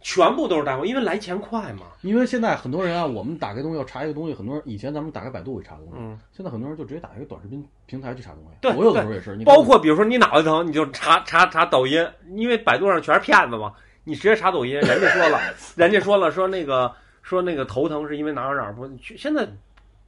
[0.00, 1.86] 全部都是带货，因为来钱快嘛。
[2.02, 8.50] 因为现在很多人啊，我们打开东西要查一个东西，很多人以前咱们打开百度会查东西，嗯，现在很多人就直接打开一个短视频平台去查东西。
[8.60, 13.72] 对我有的时候也是，你包括比如说你脑袋疼，你就查查查抖音，因为百度上全是骗子嘛，
[14.04, 15.40] 你直接查抖音，人家说了，
[15.74, 16.92] 人家说了说那个
[17.22, 19.48] 说那个头疼是因为哪儿哪儿不，去现在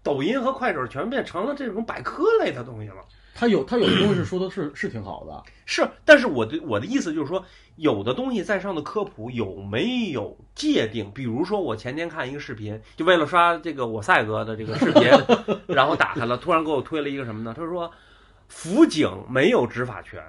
[0.04, 2.96] 抖音和快手全变成了这种百科类的东西了。
[3.34, 11.10] 他有他有的东西说的是是挺好的， 是，但是我的我的意思就是说，有的东西在上的科普有没有界定？
[11.10, 15.10] 比如说，我前天看一个视频，就为了刷这个我赛哥的这个视频，
[15.74, 17.52] 然后打开了，突然给我推了一个什么呢？
[17.56, 17.90] 他说，
[18.46, 20.22] 辅警没有执法权。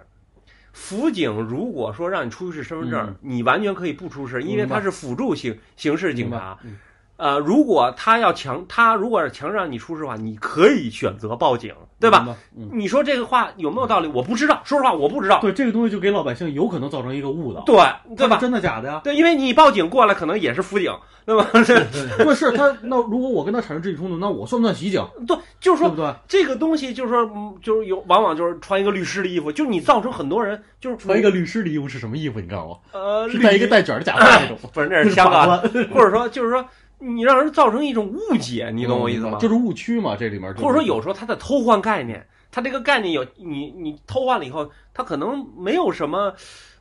[0.74, 6.58] 辅警如果说让你出示身份证，嗯你完全可以不出示，因为他是辅助刑刑事警察。
[6.64, 6.76] 嗯
[7.18, 12.28] 呃，如果他要强，他如果是强制让你出示的话，你可以选择报警，对吧？
[12.58, 14.08] 嗯，你说这个话有没有道理？
[14.08, 15.40] 我不知道，说实话，我不知道。
[15.40, 17.76] 对，这个东西就给老百姓有可能造成一个误导，对
[18.18, 18.38] 对吧？
[18.38, 19.02] 真的假的呀？
[19.04, 20.92] 对，因为你报警过来，可能也是辅警，
[21.26, 21.48] 对吧？
[22.24, 25.02] 不是他，那如果我跟他产生肢体冲突，那我算不算袭警？
[25.26, 26.14] 对，就是说对不对？
[26.28, 32.42] 这个东西，就是说，嗯就是有往往就是穿一个律师的衣服，就是你造成很多人就是穿一个律师的衣服是什么衣服？
[32.42, 35.58] 你知道吗，呃，是戴一个带卷的假发那种， 不是那是香港，
[35.94, 36.64] 或者说就是说
[37.14, 39.38] 你让人造成一种误解，你懂我意思吗？
[39.40, 46.34] 就是误区嘛，这里面就是或者说有时候他在偷换概念，他这个概念有你你偷换了以后，他可能没有什么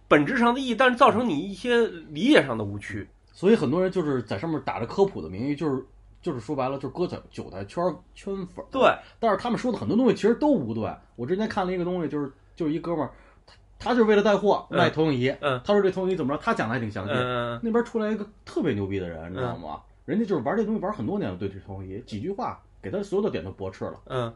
[0.08, 3.06] 本质上的意义，但是造成你一些理解上的误区。
[3.32, 5.84] 所以很多人就是在上面打着科普的名义，就是
[6.22, 7.82] 就是说白了，就是割韭韭菜圈
[8.14, 8.64] 圈粉。
[8.70, 8.82] 对，
[9.18, 10.88] 但是他们说的很多东西其实都不对。
[11.16, 13.10] 我之前看了一个东西，就是就是一哥们儿，
[13.44, 15.28] 他他就是为了带货嗯卖投影仪。
[15.40, 17.12] 嗯他说这投影仪怎么着，他讲的还挺详细。
[17.12, 19.80] 嗯那边出来一个特别牛逼的人，你知道吗？
[20.04, 24.00] 人家就是玩这东西玩很多年了，对这投影仪几句话给他所有的点都驳斥了。
[24.06, 24.32] 嗯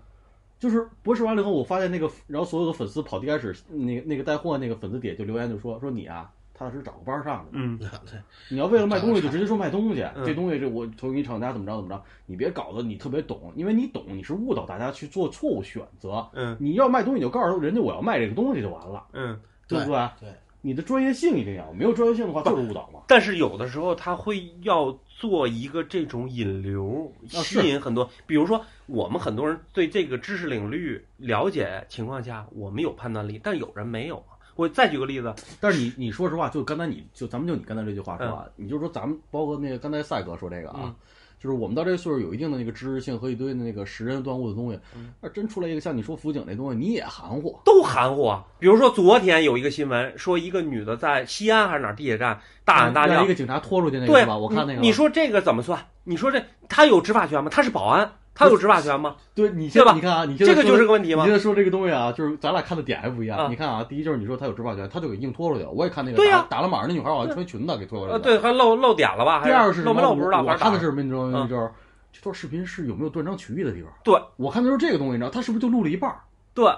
[0.58, 7.50] 就是驳斥完了以后，我发现那个，然后所有的粉丝跑地开始那个那个带货那个粉丝底下就留言就说说你啊，踏踏实实找个班上的。
[7.52, 8.18] 嗯对，
[8.50, 16.26] 你要为了卖东西 就直接说卖东西，嗯这东西这我投影仪厂家怎么着怎么着，你别搞得你特别懂，因为你懂你是误导大家去做错误选择。
[16.32, 20.08] 嗯你要卖东西你就告诉人家我要卖这个东西就完了，嗯对不对？
[20.18, 23.00] 对，你的专业性一定要，没有专业性的话就是误导嘛。
[23.06, 28.08] 但是有的时候他会要做一个这种引流，吸引很多。
[28.26, 34.34] 比如说，我们很多人对这个知识领域了解情况下，我们有判断力，但有人没有啊。
[34.56, 40.94] 我再举个例子，但是你你说实话，就刚才你就咱们就你刚才这句话说啊，你就说咱们包括那个刚才赛哥说这个啊，嗯
[41.40, 44.78] 就是我们到这个岁数有一定的那个知识性和一堆的那个识人断物的东西，
[45.20, 47.58] 那真出来一个像你说辅警那东西，你也含糊。
[47.64, 48.44] 都含糊啊。
[48.58, 54.36] 比如说昨天有一个新闻，说一个女的在西安还是哪儿地铁站大喊大叫让一，个警察拖出去那个对是吧？
[54.36, 55.78] 我看那个，你你说这个怎么算？
[56.04, 57.50] 你说这他有执法权吗？
[57.52, 59.16] 他是保安，他有执法权吗？
[59.34, 61.36] 对你先吧现在你看啊，你这个就是个问题吗你现？
[61.36, 63.36] 在说这个东西啊，就是咱俩看的点还不一样。
[63.36, 65.70] 啊你看啊，第一就是你说他有执法权，他就给硬拖出去了。
[65.70, 69.40] 我也看那个对呀打打了码那女孩，好像穿裙子给拖出来了，对，还漏漏点了吧？
[69.40, 69.86] 还第二是什么？
[69.86, 71.02] 漏没漏不知道，我看的是什么？
[71.02, 71.70] 你知道就是
[72.12, 73.90] 这段视频是有没有断章取义的地方？
[74.04, 76.20] 对，我看的就是这个东西，你知道，他是不是就录了一半儿？
[76.54, 76.72] 对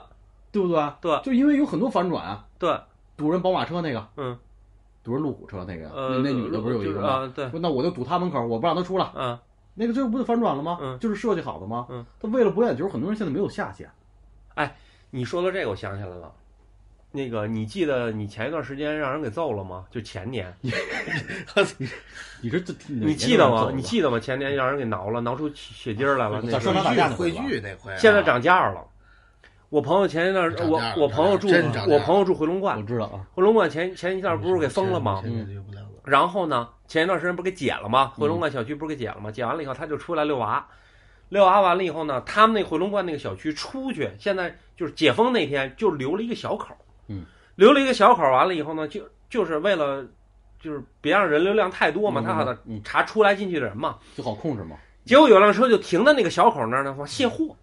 [0.53, 0.83] 对不对？
[1.01, 2.75] 对就因为有很多反转啊，对，
[3.17, 4.37] 堵人宝马车那个，嗯，
[5.05, 7.09] 堵人路虎车那个，呃，那那女的不是有一个吗？
[7.09, 7.33] 啊？
[7.35, 9.39] 对，那我就堵他门口，我不让他出来，嗯，
[9.81, 10.77] 那个最后不就反转了吗？
[10.83, 11.87] 嗯就是设计好的吗？
[11.89, 13.89] 嗯，他为了博眼球，很多人现在没有下限。
[14.55, 14.77] 哎
[15.09, 16.31] 你说到这个，我想起来了。
[17.13, 19.87] 那个，你记得你前一段时间让人给揍了吗？
[19.91, 20.71] 就前年， 你
[22.51, 23.73] 这这 你记得吗？
[23.75, 24.21] 你记得吗？
[24.21, 26.41] 前年让人给挠了，挠出血筋儿来了。
[26.43, 28.85] 那个在商场打汇聚那回啊，现在涨价了。
[29.71, 31.49] 我朋友前一段，我我朋友住
[31.89, 35.21] 我朋友住回龙观我观，知道啊，回龙观前前一段不是给封了吗？
[35.25, 35.90] 现在就不了了。
[36.11, 38.13] 然后呢，前一段时间不是给解了吗？
[38.17, 39.31] 嗯回龙观小区不是给解了吗？
[39.31, 40.67] 解完了以后，他就出来遛娃，
[41.29, 46.75] 遛娃完了以后呢，他们那回龙观那个小区出去，现在就是解封那天就留了一个小口，
[47.07, 50.05] 嗯，留了一个小口，完了以后呢，就就是为了
[50.61, 53.97] 就是别让人流量太多嘛，嗯他好的嗯查出来进去的人嘛。
[54.17, 54.77] 就好控制嘛。
[55.05, 57.57] 结果有辆车就停在那个小口那儿呢，说卸货。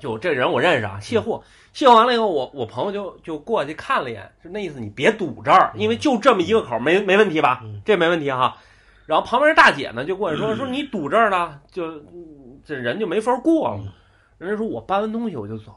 [0.00, 7.80] 就这人我认识啊，卸货，卸货完了以后，我我朋友就就过去看了一眼，就那意思，你别堵这儿，因为就这么一个口，没没问题吧嗯？
[7.84, 8.56] 这没问题哈。
[9.06, 13.92] 然后旁边大姐呢就过去说说你堵这儿呢，就嗯这人就没法过了嗯。
[14.38, 15.74] 人家说我搬完东西我就走，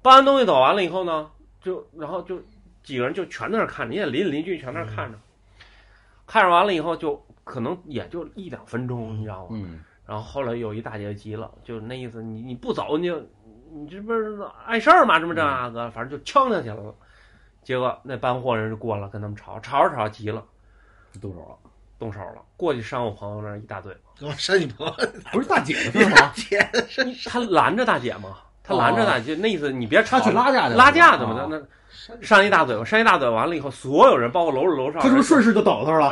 [0.00, 1.28] 搬完东西走完了以后呢，
[1.60, 2.40] 就然后就
[2.82, 5.18] 几个人就全在那儿看着，人家邻里邻居全在那儿看着，
[6.26, 9.48] 看着完了以后就可能也就一两分钟，你知道吗？
[9.52, 9.80] 嗯，
[10.10, 13.24] 然后后来有一大姐急了，就那意思，你你不走你就
[13.72, 15.20] 你这不是碍事儿吗？
[15.20, 16.92] 这么这那个，反正就呛下去了。
[17.62, 20.44] 结果那搬货人就过来跟他们吵，吵着吵着急了，
[21.20, 21.56] 动手了。
[21.96, 24.32] 动手了，过去扇我朋友那儿一大嘴巴。
[24.32, 24.92] 扇你朋友，
[25.30, 26.32] 不是大姐的事儿吗？
[26.34, 26.70] 姐
[27.26, 28.36] 他拦着大姐嘛，
[28.70, 36.10] 他拦着呢，就，那意思你别吵他去拉架去拉架怎么的那那扇一大嘴巴，扇一大嘴巴完了以后，所有人包括楼上楼上，他是不是顺势就倒他了？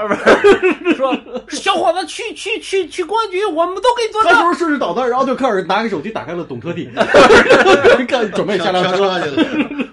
[0.96, 1.16] 说
[1.50, 4.32] 小伙子去去去去公安局，我们都给你做证。
[4.32, 6.90] 他是不是顺势倒他，然后就开始拿个手机打开了懂车帝，
[8.06, 8.96] 看准备下辆车。
[8.96, 9.44] 车去了。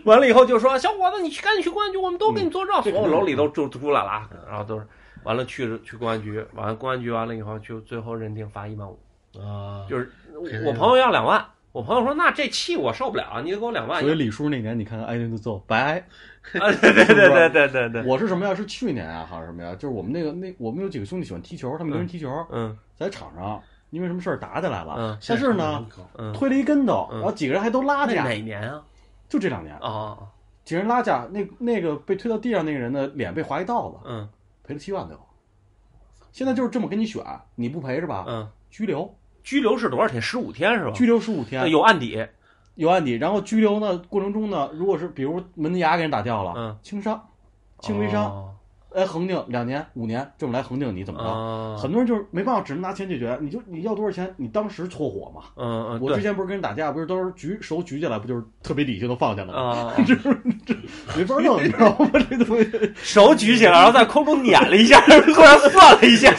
[0.04, 2.82] 完了以后就说小伙子，你去赶紧去公安局，我们都给你做证。
[2.84, 4.86] 所有楼里都就出来了啊，然后都是
[5.24, 9.00] 完了去去公安局，完了公安局完了以后就最后认定罚一万五，
[9.40, 10.12] 啊，就是
[10.66, 11.44] 我朋友要两万，
[11.76, 14.00] 我朋友说那这气我受不了，你得给我两万。
[14.02, 15.98] 所以李叔那年，你看看挨顿揍，白挨。
[16.58, 18.56] 啊，对对对对对对对， 我是什么呀？
[18.56, 19.74] 是去年啊，还是什么呀？
[19.76, 25.86] 就是我们那个那我们有几个兄弟喜欢踢球，他们跟人踢球，嗯在场上因为什么事儿打起来了，嗯但是呢，
[26.18, 28.82] 嗯，推了一跟头，嗯然后几个人还都拉那架，哪年啊？
[29.28, 30.18] 就这两年，啊，
[30.64, 34.30] 几个人拉架，那那个被推到地上那个人的脸被划一道子，嗯
[34.64, 35.28] 赔了七万最后。
[36.32, 37.22] 现在就是这么跟你选，
[37.56, 38.24] 你不赔是吧？
[38.28, 39.14] 嗯，拘留，
[39.46, 40.20] 拘留是多少天？
[40.20, 40.92] 十五天是吧？
[40.92, 42.28] 拘留十五天，有案底，
[42.74, 46.78] 有案底，然后拘留呢过程中呢，如果是比如门牙给人打掉了，嗯。
[46.82, 47.24] 轻伤、
[47.80, 48.55] 轻微伤，
[48.96, 51.26] 哦哎，恒定两年、五年这么来恒定你怎么着？
[51.26, 53.38] 哦很多人就是没办法，只能拿钱解决。
[53.42, 54.34] 你就你要多少钱？
[54.38, 55.44] 你当时搓火嘛。
[55.58, 59.60] 嗯嗯，我之前不是跟人打架，不是都是举手举起来，不就是特别理性的放下了吗？
[59.60, 59.94] 啊，
[61.18, 62.10] 没法弄，你知道吗？
[62.30, 65.00] 这东西 手举起来，然后在空中捻了一下，
[65.34, 66.32] 突然算了一下，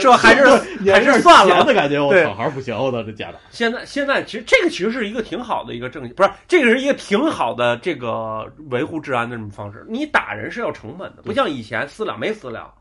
[0.00, 0.44] 说还是
[0.90, 1.64] 还是算了。
[1.64, 3.40] 的感觉，我对操，还是不行，我操，这家长。
[3.50, 9.84] 现在现在其实这个其实是一个挺好的一个政，不是这个是一个挺好的这个维护治安的这种方式。
[9.88, 12.72] 你打人是要成本的，不像以前私了没私了，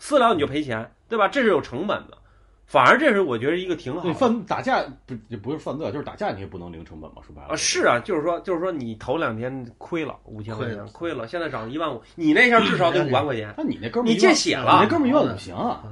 [0.00, 1.28] 私了你就赔钱，对吧？
[1.28, 2.18] 这是有成本的。
[2.66, 4.18] 反而这是我觉得一个挺好对，的。
[4.18, 15.84] 犯打架不也不是犯罪，就是打架你也不能零成本嘛，说白了啊，是啊，就是说，就是说，你头两天亏了五千块钱亏了，亏了，现在涨一万五，你那下至少得五万块钱，那你那哥们儿你见血了你那，哥们儿一万五行啊？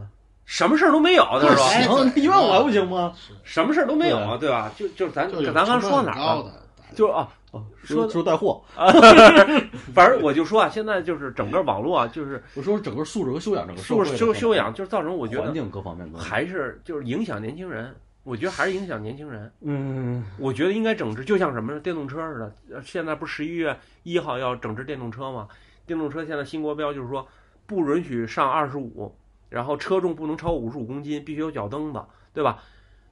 [0.44, 3.12] 什么事儿都没有，他说哎行，一万五还不行吗？
[3.44, 4.72] 什么事儿都没有啊，对吧？
[4.74, 6.52] 就就咱就咱刚成说哪儿了？
[6.96, 8.62] 就啊，哦，说说说带货，
[9.94, 17.94] 反正我就说啊，现在就是整个网络啊，就是我说整个素质和修养，整个素修会的修修养，就是造成我觉得环境各方面的，还是就是影响年轻人。
[18.24, 19.52] 我觉得还是影响年轻人。
[19.62, 21.80] 嗯，我觉得应该整治，就像什么呢？
[21.80, 22.54] 电动车似的。
[22.76, 25.48] 呃现在不是十一月一号要整治电动车吗？
[25.84, 27.26] 电动车现在新国标就是说
[27.66, 29.12] 不允许上二十五，
[29.48, 32.00] 然后车重不能超过五十五公斤，必须有脚蹬子，
[32.32, 32.62] 对吧？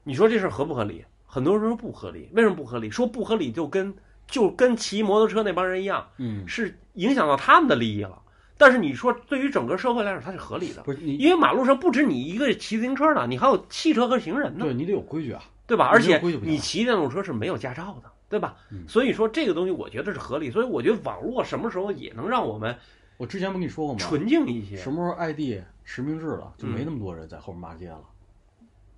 [0.04, 1.04] 你说这事儿合不合理？
[1.26, 2.88] 很多人说不合理，为什么不合理？
[2.88, 3.92] 说不合理就跟
[4.30, 8.22] 就跟骑摩托车那帮人一样，嗯，是影响到他们的利益了。
[8.56, 15.42] 但是你说对于整个社会来说，它是合理的，不是你，因为马路上不止你一个骑自行车的，你还有汽车和行人呢，对你得有规矩啊。
[15.66, 15.86] 对吧？
[15.86, 18.56] 而且你骑电动车是没有驾照的，对吧？
[18.72, 22.76] 嗯所以说这个东西我觉得是合理，所以我觉得网络什么时候也能让我们
[23.18, 24.00] 我之前不跟你说过吗？
[24.00, 24.76] 纯净一些。
[24.76, 28.02] 什么时候 ID 实名制了，就嗯没那么多人在后面骂街了。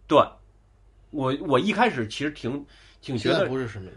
[0.07, 0.19] 对，
[1.11, 2.65] 我我一开始其实挺
[3.03, 3.91] 挺觉得不是实名，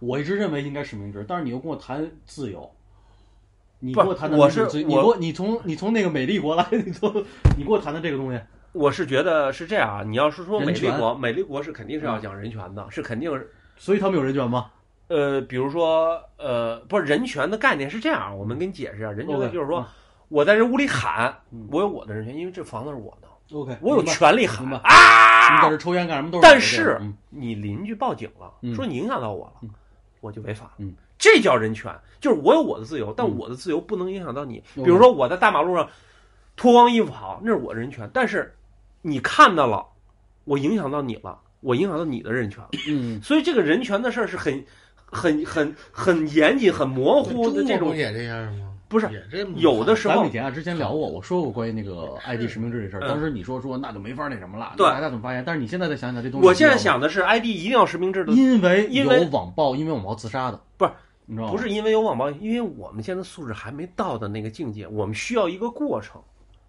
[0.00, 2.68] 我一直认为应该实名制，但是你又跟我谈自由，
[3.78, 7.12] 你跟我谈的我是你我给我你从你从那个美丽国来， 你从
[7.56, 8.40] 你跟我谈的这个东西，
[8.72, 14.70] 我是觉得是这样啊，你要是说美丽国，美丽国是肯定是要讲人权的，是肯定是所以他们有人权吗？
[15.08, 19.86] 呃，比如说呃，不是人权的概念是这样，我们给你解释一下，人权就是说嗯。
[20.28, 24.74] 我在这屋里喊嗯，我有我的人权，因为这房子是我的，OK，我有权利喊明
[25.60, 29.70] 在这抽烟干什么都是但是嗯你邻居报警了，嗯说你影响到我了嗯，
[30.20, 30.72] 我就违法了。
[30.78, 34.60] 嗯这叫人权，就是我有我的自由，但嗯我的自由不能影响到你。
[34.74, 35.88] 比如说我在大马路上
[36.56, 38.52] 脱光衣服跑，那是我人权，但是
[39.02, 39.86] 你看到了，
[40.44, 42.70] 我影响到你了，我影响到你的人权了。
[42.88, 44.64] 嗯，所以这个人权的事儿是很、
[45.04, 47.94] 很、很、很严谨、很模糊的这种中国不。
[47.94, 48.71] 也这样吗？
[48.92, 49.08] 不是
[49.56, 55.42] 有的时候咱们以前啊之前聊过，我说过关于那个 ID 实名制这事儿，嗯当时你说说那就没法那什么了，对大家怎么发言？
[55.42, 60.92] 但是你现在再想想这东西，我现在想的是，ID 一定要实名制的，因为因为有网暴，因为网暴自杀的，不是
[61.24, 61.52] 你知道吗？
[61.52, 66.20] 不是因为有网暴，因为我们现在素质还没到的那个境界，我们需要一个过程，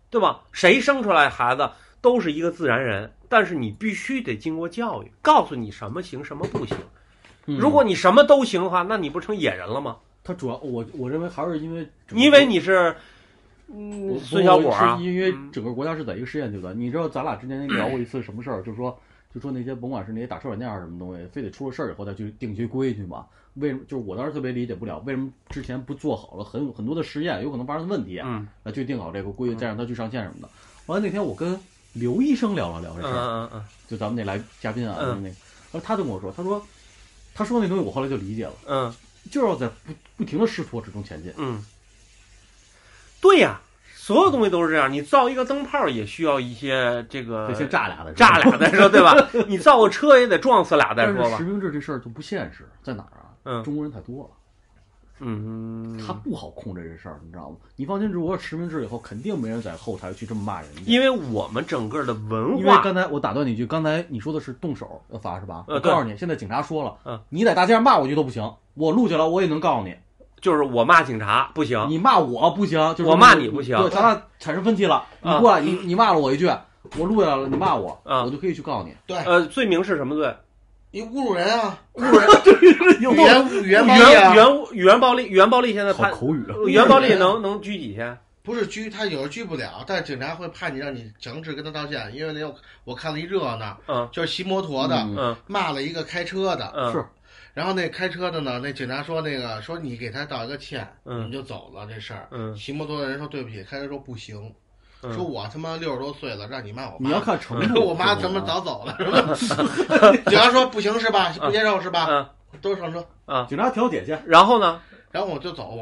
[0.10, 0.40] 对吧？
[0.54, 6.78] 谁生出来孩子都是一个自然人，但是你必须得经过教育，告诉你什么行，什么不行。
[7.48, 9.98] 嗯如果你什么都行的话，那你不成野人了吗？
[10.24, 12.96] 他主要我我认为还是因为因为你是，
[13.68, 16.78] 嗯，孙小果啊，是因为嗯整个国家是在一个实验阶段。
[16.80, 18.62] 你知道咱俩之前聊过一次什么事儿？
[18.62, 18.98] 就是说，
[19.34, 23.26] 就说那些甭管是那些打车软件儿什么东西，非得出了事儿以后再去定一些规矩嘛？
[23.56, 23.82] 为什么？
[23.88, 30.50] 就是我当时特别理解不了，为什么之前不做好了很很多的实验，有可能发生的问题，嗯来去定好这个规矩，再让他去上线什么的。
[30.86, 31.60] 完了那天我跟
[31.94, 35.36] 刘医生聊了聊这嗯事儿，嗯嗯就咱们那来嘉宾啊，嗯就是那个，
[35.72, 36.66] 然后他就跟我说，他说，
[37.36, 38.94] 他说那东西我后来就理解了，嗯
[39.32, 41.34] 就要在不不停的试错之中前进。
[41.38, 41.64] 嗯，
[43.22, 43.62] 对呀，
[43.96, 44.92] 所有东西都是这样。
[44.92, 49.16] 你造一个灯泡也需要一些这个得先炸俩的，炸俩再说，对吧？
[49.48, 51.44] 你造个车也得撞死俩再说吧实。
[51.44, 53.32] 名制这事儿就不现实，在哪儿啊？
[53.46, 54.30] 嗯中国人太多了，
[55.20, 57.56] 嗯，他不好控制这事儿，你知道吗？
[57.76, 60.82] 你放心，如果实名制以后，肯定没人在后台去这么骂人家。
[60.86, 65.66] 因为我们整个的文因为化，刚才我打断你一句，刚才你说的是动手要罚是吧？
[65.68, 69.96] 呃我告诉你，现在警察说了，嗯你在大街上骂我一句都不行，我录下来我也能告诉你，
[70.42, 76.48] 就是我骂警察不行，你骂我不行，就是我骂你不行对，咱俩产生分歧了，你啊过来，你你骂了我一句，
[76.98, 78.94] 我录下来了，你骂我，啊我就可以去告你。
[79.08, 80.36] 对，呃，罪名是什么罪？
[80.94, 82.30] 你侮辱人啊，侮辱人，
[83.02, 88.16] 语言语言暴力啊，言语言语言暴力，语言暴力现在好判口语啊，语言暴力能能拘几天？
[88.44, 94.08] 不是拘，他有时候拘不了，但是警察会判你，让你强制跟他道歉，因为那我我看了一热闹，嗯。
[94.12, 95.16] 就是骑摩托的、嗯。
[95.18, 95.36] 嗯。
[95.48, 97.04] 骂了一个开车的，嗯，是。
[97.56, 101.28] 然后那开车的呢，那警察说那个说你给他道一个歉，嗯。
[101.28, 102.28] 你就走了这事儿。
[102.30, 102.54] 嗯。
[102.56, 104.54] 骑摩托的人说对不起，开车说不行，
[105.04, 107.86] 嗯说我他妈六十多岁了，让你骂我妈，你要看程度。
[107.86, 110.12] 我妈怎么早走了是吧？
[110.28, 111.34] 警察说不行是吧？
[111.42, 112.08] 不接受是吧？
[112.10, 112.26] 嗯
[112.62, 114.80] 都上车啊，警察调解去，然后呢？
[115.12, 115.78] 然后我就走。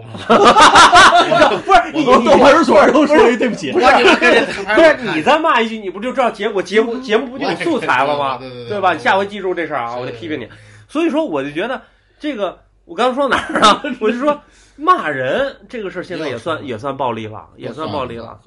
[1.65, 3.85] 不是你到派出所都说一对不起不是
[5.13, 6.63] 你再骂一句，你不就知道结果？
[6.63, 8.37] 节目节目不就有素材了吗？
[8.37, 8.93] 对对对对吧？
[8.93, 10.47] 你下回记住这事儿啊，我得批评你。
[10.87, 11.81] 所以说，我就觉得
[12.19, 13.81] 这个，我刚刚说哪儿啊？
[13.99, 14.41] 我就说
[14.77, 18.39] 骂人这个事儿，现在也算也算暴力了，也算暴力了。。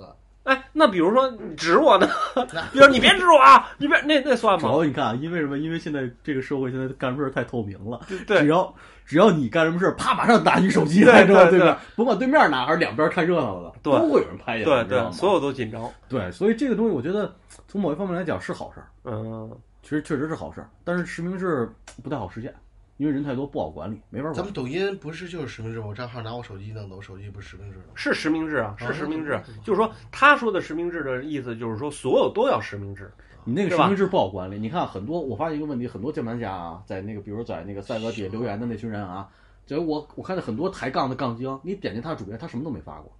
[0.44, 2.06] 哎，那比如说你指我呢？
[2.72, 4.72] 比如你别指我啊，你别那那算主吗？
[4.74, 5.58] 要你看啊，因为什么？
[5.58, 8.74] 因为现在这个社会现在干什么事儿太透明了，对只，要
[9.06, 15.90] 只要你干什么事儿，啪，马上拿你手机对来，知对对面，甭管对面拿还是两边看热闹的，对都会有人拍见，对对，所有都紧张。
[16.08, 17.34] 对，所以这个东西我觉得
[17.66, 19.50] 从某一方面来讲是好事儿，嗯，
[19.82, 21.66] 其实确实是好事儿，但是实名制
[22.02, 22.54] 不太好实现，
[22.96, 24.52] 因为人太多不好管理，没法管咱们。
[24.52, 27.92] 抖音不是就是实名制，我账号拿我手机弄的，我手机不是实名制的吗。
[27.94, 29.72] 是实名制啊，啊是实名制那就。
[29.72, 33.12] 是说，他说的实名制的意思就是说，所有都要实名制。
[33.44, 39.28] 你那个实名制不好管理，你看很多，我发现一个问题，很多键盘侠啊，在那个比如在那个赛格底下留言的那群人啊，
[39.66, 43.12] 就我我看到很多抬杠的杠精，你点进他的主页，他什么都没发过，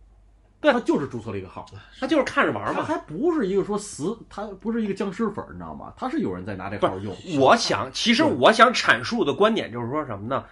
[0.65, 1.67] 对他就是注册了一个号，
[2.01, 2.83] 他就是看着玩嘛。
[2.87, 5.93] 他还不是一个说死，他不是一个僵尸粉儿，你知道吗？
[5.95, 7.15] 他是有人在拿这号用。
[7.39, 10.43] 我想，其实我想阐述的观点就是说什么呢？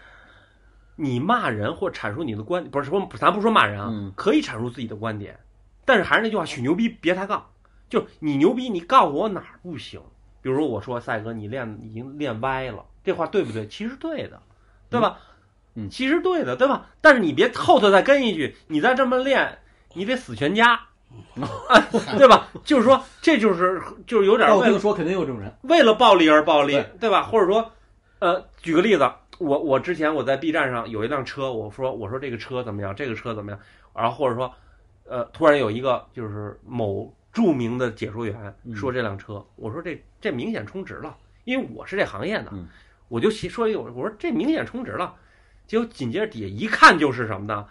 [0.97, 5.41] 你骂人或阐述你的观，不是说咱不说骂人啊，嗯可以阐述自己的观点，
[5.87, 7.47] 但是还是那句话，许牛逼别抬杠，
[7.89, 9.99] 就是你牛逼，你告诉我哪儿不行。
[10.43, 13.67] 比如说我说赛哥，你练已经练歪了，这话对不对？
[13.67, 14.43] 其实对的，
[14.91, 15.19] 对吧？
[15.75, 16.91] 嗯其实对的，对吧？
[17.01, 19.59] 但是你别后头再跟一句，你再这么练，
[19.95, 20.75] 你得死全家，
[21.35, 21.79] 啊
[22.19, 22.49] 对吧？
[22.65, 27.23] 就是说，这就是就是有点为了照听说肯定有这种人，为了暴力而暴力对，对吧？
[27.25, 27.71] 或者说，
[28.19, 33.61] 呃，举个例子，我我之前我在 B 站上有一辆车，我说我说这个车怎么样，这个车怎么样，
[33.95, 34.53] 然后或者说，
[35.05, 42.69] 呃，突然有一个就是某著名的解说员嗯说这辆车，我说这这明显充值了，因为我是这行业的，嗯
[43.09, 45.15] 我就其说一个，我说这明显充值了，
[45.67, 47.67] 结果紧接着底下一看就是什么呢？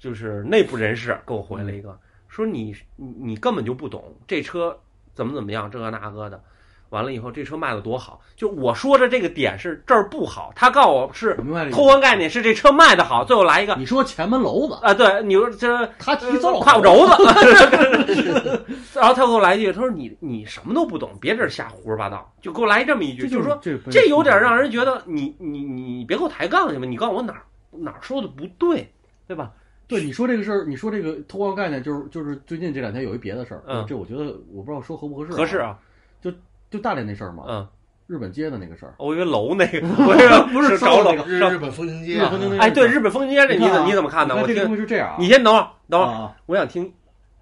[0.00, 1.96] 就是内部人士给我回了一个，
[2.26, 4.76] 说你你你根本就不懂这车
[5.14, 6.42] 怎么怎么样，这个那个的。
[6.88, 11.36] 完了以后，这车卖的多好，就我说的这个点是这儿不好，他告诉我是
[11.70, 26.84] 偷换概念是这车卖的好，最后来一个你说前门楼子，啊，对，你说这他提走胯骨轴子，然后他给我来一句，他说你你什么都不懂，别这儿瞎胡说八道，就给我来这么一句，就是说这这有点让人觉得你你你你别给我抬杠去吧？
[26.84, 28.92] 你告诉我哪儿哪儿说的不对，
[29.28, 29.52] 对吧？
[29.90, 35.76] 对你说这个事儿，你说这个偷换概念，就是就是最近这两天有一别的事儿，嗯这我觉得我不知道说合不合适、合适，啊，
[36.22, 36.32] 就
[36.70, 37.66] 就大连那事儿嘛，嗯，
[38.06, 42.20] 日本街的那个事儿，我以为楼那个， 我以为不是找楼烧那个找日日本风情街
[42.58, 44.36] 哎，对，日本风情街这你怎你看啊你怎么看呢？
[44.40, 46.92] 我这个听东西是这样啊，你先等会儿，等会儿，啊，我想听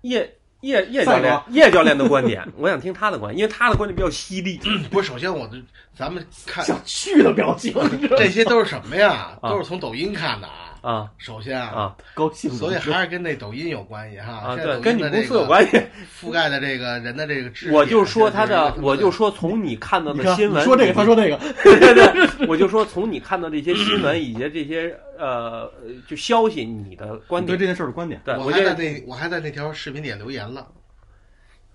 [0.01, 4.59] 叶叶叶教练叶教练的观点，我想听他的观点，因为他的观点比较犀利。
[4.91, 5.57] 不是，首先我的
[5.95, 7.75] 咱们 看想去的表情，
[8.17, 9.37] 这些都是什么呀？
[9.43, 10.68] 啊都是从抖音看的啊。
[10.89, 11.11] 啊。
[11.19, 14.33] 首先啊高兴，所以还是跟那抖音有关系哈。
[14.33, 15.77] 啊，对，跟你公司有关系。
[16.21, 25.71] 覆盖的这个人的这个知识，我就说他的，我就说从你看到的新闻，说这个，他说那个，对对对，我就说从你看到这些新闻以及这些呃
[26.09, 30.67] 就消息，你的观点，对这件事儿的观点，对我还在我觉得那我还在那条视频底下留言了。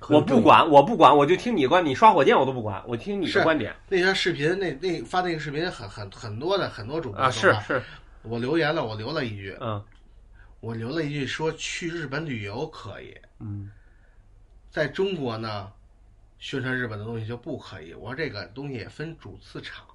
[0.10, 3.74] 我不管，我不管，我就听你观，你刷火箭我都不管，我听你的观点。
[3.88, 7.82] 那条视频那那发那个视频很很很多的很多主播啊，是是，
[8.24, 9.82] 我留言了，我留了一句，嗯
[10.60, 13.70] 我留了一句说去日本旅游可以，嗯
[14.72, 15.68] 在中国呢，
[16.40, 17.94] 宣传日本的东西就不可以。
[17.94, 19.86] 我说这个东西也分主次场，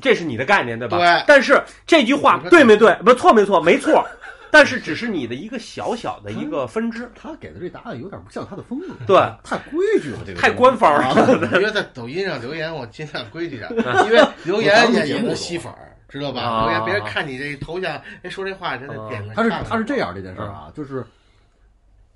[0.00, 0.96] 这是你的概念对吧？
[0.98, 2.94] 对但是这句话对没对？
[3.04, 4.06] 不错没错没错，
[4.52, 11.48] 但是只是你的一个小小的一个分支，他给的这答案有点不像他的风格，对，太规矩了，这个太官方了。
[11.58, 13.68] 因为在抖音上留言我尽量规矩点，
[14.06, 16.42] 因为留言也也能吸粉儿，知道吧？
[16.42, 21.04] 啊留言别人看你这头像，哎说这话，人家点个他是他是这样这件事儿啊，就是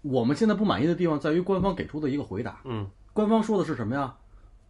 [0.03, 2.61] 我们现在不满意的地方在于官方给出的一个回答。
[2.64, 4.14] 嗯官方说的是什么呀？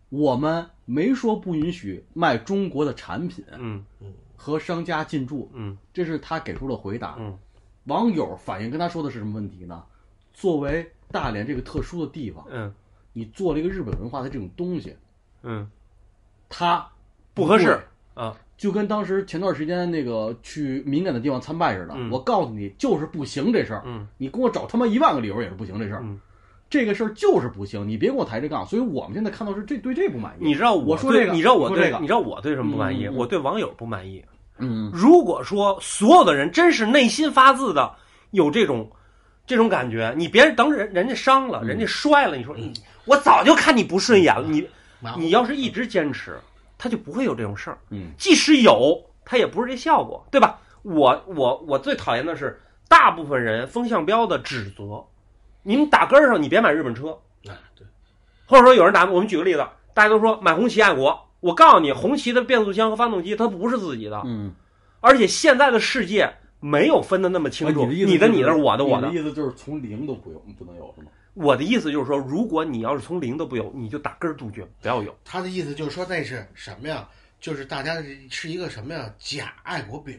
[0.09, 3.85] 我们没说不允许卖中国的产品嗯
[4.37, 7.17] 和商家进驻，嗯这是他给出的回答。
[7.19, 7.37] 嗯
[7.87, 9.85] 网友反映跟他说的是什么问题呢？
[10.33, 12.73] 作为大连这个特殊的地方，嗯
[13.13, 14.97] 你做了一个日本文化的这种东西，
[15.43, 15.69] 嗯，
[16.49, 16.87] 它
[17.35, 17.81] 不合适
[18.15, 18.37] 啊。
[18.57, 26.21] 就跟当时前段时间那个去敏感的地方参拜似的，嗯我告诉你就是不行这事儿，嗯你给我找他妈一万个理由也是不行这事儿，嗯
[26.69, 28.67] 这个事儿就是不行，你别跟我抬这杠。
[28.67, 30.45] 所以我们现在看到是这对这不满意。
[30.45, 33.07] 你知道我说这个你知道我对这个对你知道我对什么不满意？
[33.09, 34.25] 我对网友不满意。
[34.59, 37.95] 嗯，如果说所有的人真是内心发自的
[38.31, 38.91] 有这种
[39.47, 42.73] 这种感觉，你别等人人家伤了，嗯人家摔了，你说你
[43.05, 44.67] 我早就看你不顺眼了，你
[45.17, 46.37] 你要是一直坚持，
[46.79, 47.79] 他就不会有这种事儿。
[47.91, 50.59] 嗯，即使有，他也不是这效果，对吧？
[50.83, 55.05] 我我我最讨厌的是大部分人风向标的指责。
[55.63, 57.09] 你们打根儿上，你别买日本车，
[57.49, 57.85] 啊，对，
[58.47, 64.55] 或者说有人打，我们举个例子，大家都说买红旗爱国，我告诉你，红旗的变速箱和发动机它不是自己的，嗯，
[65.01, 71.09] 而且现在的世界没有分的那么清楚，啊你的你的就是你的我的我的，意思就是从零都不用不能有是吗？
[71.37, 75.15] 我的意思就是说，如果你要是从零都不有，你就打根儿杜绝，不要有。
[75.23, 77.07] 他的意思就是说那是什么呀？
[77.39, 79.13] 就是大家是一个什么呀？
[79.19, 80.17] 假爱国表，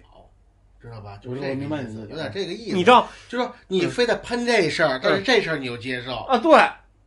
[0.79, 1.17] 知道吧？
[1.21, 2.75] 就是这个我明白意思，你的有点这个意思。
[2.75, 6.37] 你知道就是说你非得喷这事儿，但是这事儿你又接受，啊？
[6.37, 6.55] 对，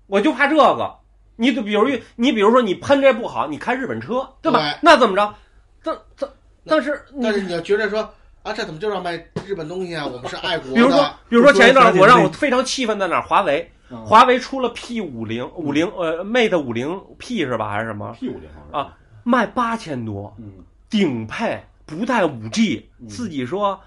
[0.09, 0.97] 我就怕这个。
[1.37, 4.59] 你就比如你比如说你喷这不好，你开日本车，对吧？
[4.59, 5.35] 对那怎么着？
[5.83, 6.31] 但但
[6.67, 8.03] 但是但是你要觉得说
[8.43, 9.13] 啊，这怎么就让卖
[9.47, 10.07] 日本东西啊？
[10.07, 10.75] 我们是爱国的。
[10.75, 13.23] 比如说，比如说前一段我让我非常气愤在哪儿？
[13.23, 14.07] 华为，嗯。
[14.07, 17.71] 华为出了 P 五零五零呃 Mate 五零 P 是吧？
[17.71, 20.53] 还是什么？P 五零啊，卖八千多，嗯。
[20.89, 23.09] 顶配不带五 G，嗯。
[23.09, 23.81] 自己说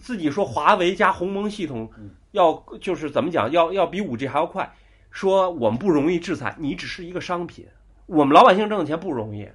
[0.00, 2.10] 自己说华为加鸿蒙系统嗯。
[2.32, 4.72] 要就是怎么讲，要要比五 G 还要快。
[5.10, 7.66] 说我们不容易制裁，你只是一个商品，
[8.06, 9.48] 我们老百姓挣的钱不容易，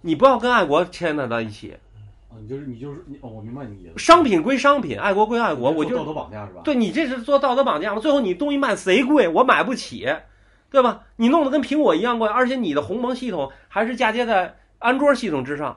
[0.00, 1.76] 你不要跟爱国牵扯到一起，
[2.30, 3.98] 啊你就是你就是你哦，我明白你意思。
[3.98, 6.60] 商品归商品，爱国归爱国，我就做道德绑架是吧？
[6.64, 8.00] 对你这是做道德绑架吗？
[8.00, 10.08] 最后你东西卖贼贵，我买不起，
[10.70, 11.02] 对吧？
[11.16, 15.76] 你弄得跟苹果一样贵，而且你的鸿蒙系统还是嫁接在安卓系统之上，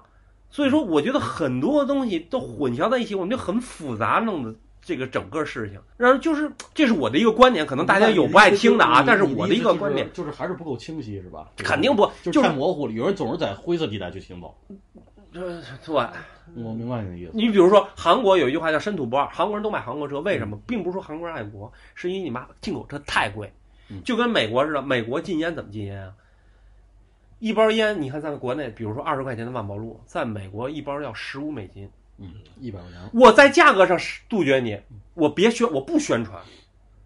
[0.51, 11.49] 所以说我觉得很多东西都混淆在一起，我们就很复杂，弄的这个整个事情，然后就是这是我的一个观点，可能大家有不爱听的啊，但是我的一个观点，就是还是不够清晰是吧？
[11.57, 14.55] 肯定不就是太模糊了，有人总是在灰色地带去行走。
[15.33, 16.05] 呃对。
[16.55, 17.31] 我明白你的意思。
[17.33, 20.57] 你比如说，韩国有一句话叫“深土不二”，韩国人都买韩国车，为什么？
[20.67, 23.51] 并不是说韩国人爱国，是因为你妈进口车太贵
[23.89, 24.81] 嗯，就跟美国似的。
[24.81, 26.13] 美国禁烟怎么禁烟啊？
[27.39, 31.89] 一包烟，你看在国内，比如说二十块钱的万宝路，在美国一包要十五美金。
[32.19, 32.31] 嗯，
[32.61, 32.99] 一百块钱。
[33.13, 33.97] 我在价格上
[34.29, 34.79] 杜绝你，
[35.15, 36.39] 我别宣，我不宣传，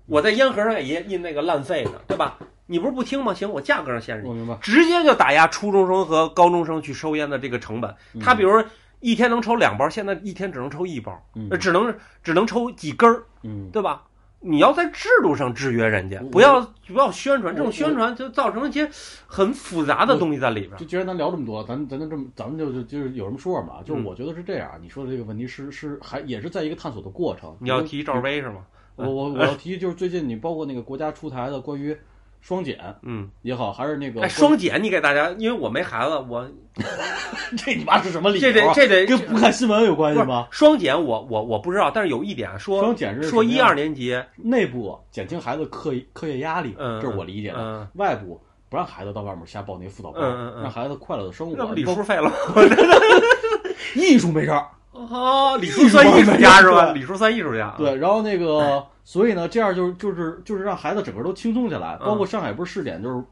[0.06, 2.38] 我在烟盒上也印那个烂废的，对吧？
[2.66, 3.34] 你不是不听吗？
[3.34, 4.58] 行，我价格上限制你我，明白。
[4.62, 7.96] 直接就打压初中生和高中生去抽烟的这个成本。
[8.20, 8.64] 他比如说
[9.00, 11.22] 一天能抽两包，现在一天只能抽一包，
[11.60, 14.04] 只能只能抽几根儿，嗯，对吧？
[14.40, 18.88] 你要在制度上制约人家，不要不要宣传，这种宣传就造成一些
[19.26, 20.86] 很复杂的东西在里边就。
[20.86, 23.82] 既然咱聊这么多，咱咱就这么，咱们就就就是有什么说什么啊。
[23.84, 27.58] 就是嗯我觉得是这样，你说的这个问题是是还也是在一个探索的过程。
[27.60, 28.66] 你要提赵薇是吗？
[28.96, 31.98] 我我我要提就是最近你包括那个国家出台的关于
[32.42, 36.50] 双减嗯，也好，还是那个哎，双减你给大家，因为我没孩子，我
[37.58, 38.74] 这你妈是什么理由这啊？
[38.74, 40.48] 得这得跟不看新闻有关系吗？
[40.52, 47.58] 双减我，我我不知道，但是有一点说双减是说一二年级，内部减轻孩子课课业压力，嗯这是我理解的。
[47.60, 50.22] 嗯，外部不让孩子到外面瞎报那些辅导班，
[50.62, 51.56] 让孩子快乐的生活。
[51.58, 52.32] 那不李包叔废了吗？
[53.96, 54.68] 艺术没事儿，
[55.10, 56.92] 哦，李叔算艺术家是吧？
[56.92, 61.98] 李叔算艺术家，对，然后那个，所以呢，这样就是就是就是让孩子整个都轻松下来。
[62.02, 63.24] 嗯包括上海不是试点，就是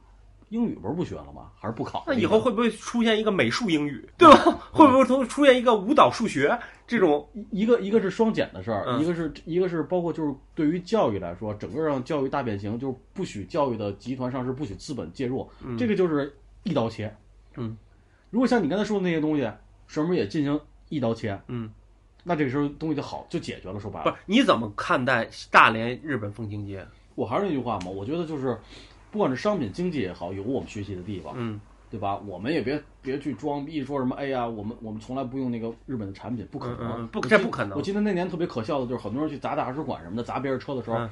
[0.50, 1.50] 英语不是不学了吗？
[1.60, 2.06] 还是不考了？
[2.08, 4.38] 那以后会不会出现一个美术英语，对吧？
[4.72, 6.58] 会不会出出现一个舞蹈数学
[6.88, 7.28] 这种？
[7.50, 16.32] 一个一个是双减的事儿，嗯一个是一个是包括就是对于教育来说，整个让教育大变形，就是不许教育的集团上市，不许资本介入，嗯这个就是
[16.64, 17.14] 一刀切。
[17.58, 17.76] 嗯，
[18.30, 19.50] 如果像你刚才说的那些东西，
[19.88, 20.60] 什么也进行
[20.90, 21.72] 一刀切，嗯，
[22.24, 23.80] 那这个时候东西就好就解决了。
[23.80, 26.86] 说白了，不是，你怎么看待大连日本风情街？
[27.16, 28.58] 我还是那句话嘛，我觉得就是，
[29.12, 31.60] 不管是商品经济也好，有我们学习的地方，嗯
[31.90, 32.18] 对吧？
[32.26, 41.10] 我们也别别去装逼，说什么哎呀，我们我们从来不用那个日本的产品，不可能，不这不可能我记得那年特别可笑的就是很多人去砸大使馆什么的，砸别人车的时候，嗯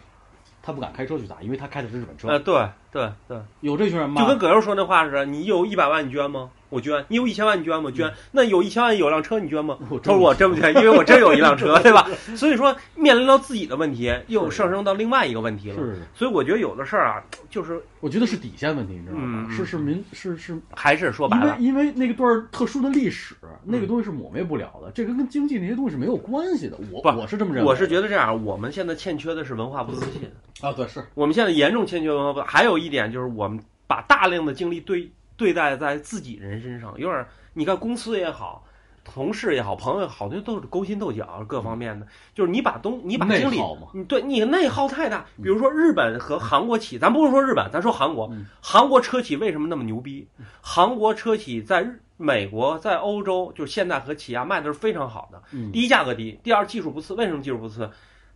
[0.65, 2.29] 他不敢开车去砸，因为他开的是日本车。
[2.29, 4.21] 呃，对对对，有这群人吗？
[4.21, 6.49] 就跟葛优说那话似的，你有一百万你捐吗？
[6.69, 7.05] 我捐。
[7.07, 7.91] 你有一千万你捐吗？
[7.91, 8.11] 捐。
[8.31, 9.77] 那有一千万有辆车你捐吗？
[9.89, 12.07] 我他说我真不捐，因为我真有一辆车， 对吧？
[12.35, 15.75] 所以说面临到自己的问题，又上升到另外一个问题了。
[15.75, 19.47] 是，所以我觉得有的事儿啊，就是我觉得是底线问题，你知道吗？
[19.51, 26.77] 是是民是是，还是说白了，因为因为那个段儿特殊的历史，那个东西是抹灭不了的，这个跟经济那些东西是没有关系的。
[26.91, 30.31] 我不我是这么认为，我是觉得这样，我们现在欠缺的是文化不自信。
[30.61, 38.65] 啊，对是，我们现在严重欠缺文化不，还有一点就是我们把大量的精力对对待在自己人身上，有点儿你看公司也好，
[39.03, 43.59] 同事也好，朋友好，那都是勾心斗角各方面的，就是你把东你把精力
[44.07, 45.25] 对你内耗太大。
[45.37, 50.27] 比如说日本和韩国企，咱不是说日本，咱说韩国嗯，韩国车企为什么那么牛逼？
[50.61, 55.41] 韩国车企在日美国、在欧洲，就是现代和起亚卖的是非常好的。
[55.51, 57.13] 嗯第一价格低，第二技术不次。
[57.15, 57.89] 为什么技术不次？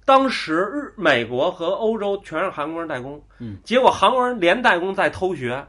[0.08, 5.68] 当时日美国和欧洲全是韩国人代工，嗯，结果韩国人连代工带偷学，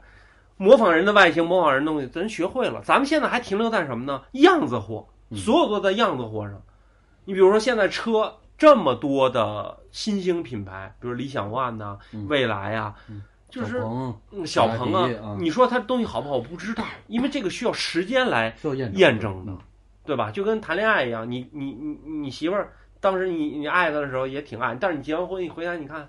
[0.56, 2.80] 模仿人的外形，模仿人的东西，咱学会了。
[2.84, 4.22] 咱们现在还停留在什么呢？
[4.34, 6.62] 样子货，嗯所有都在样子货上。
[7.24, 13.82] 你比如说现在车这么多的新兴品牌，比如理想 ONE 呐、嗯蔚来呀、嗯就是
[14.46, 16.36] 小鹏啊你说它东西好不好？
[16.36, 19.58] 我不知道，因为这个需要时间来验验证的嗯，
[20.04, 20.30] 对吧？
[20.30, 22.70] 就跟谈恋爱一样，你你你你媳妇儿
[23.00, 26.08] 当时你你爱他的时候也挺爱，但是你结完婚一回来你看，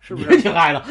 [0.00, 0.82] 是不也是挺爱的，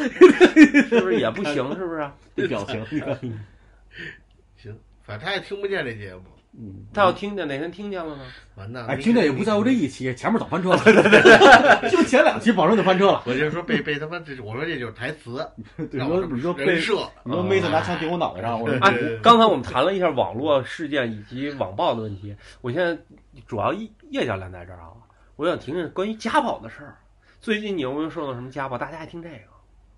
[0.88, 1.54] 是不是也不行？
[1.76, 2.10] 是不是？
[2.36, 3.18] 这表情，你看，
[4.56, 6.22] 行，反正他也听不见这节目，
[6.52, 8.22] 嗯，他要听见哪天听见了呢？
[8.56, 8.84] 完蛋。
[8.86, 11.22] 哎，听见也不在乎这一期，前面早翻车了，对对对，
[11.90, 13.22] 就前两期保证就翻车了。
[13.24, 15.48] 我就说被被他妈这，我说这就是台词，
[15.78, 18.92] 对，你让我说你说被人设，你说妹子拿枪顶我脑袋上，我说哎，
[19.22, 22.98] 刚才我们谈了一下网络事件以及网暴的问题，我现在
[23.46, 24.90] 主要叶叶教练在这儿啊，
[25.36, 26.96] 我想听听关于家暴的事儿。
[27.40, 28.76] 最近你有没有受到什么家暴？
[28.76, 29.36] 大家爱听这个，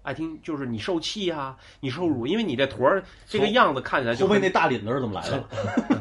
[0.03, 5.49] 爱听就是你受气啊，你受辱，因为你这坨儿这个样子看起来就后背那大领子是怎么来的？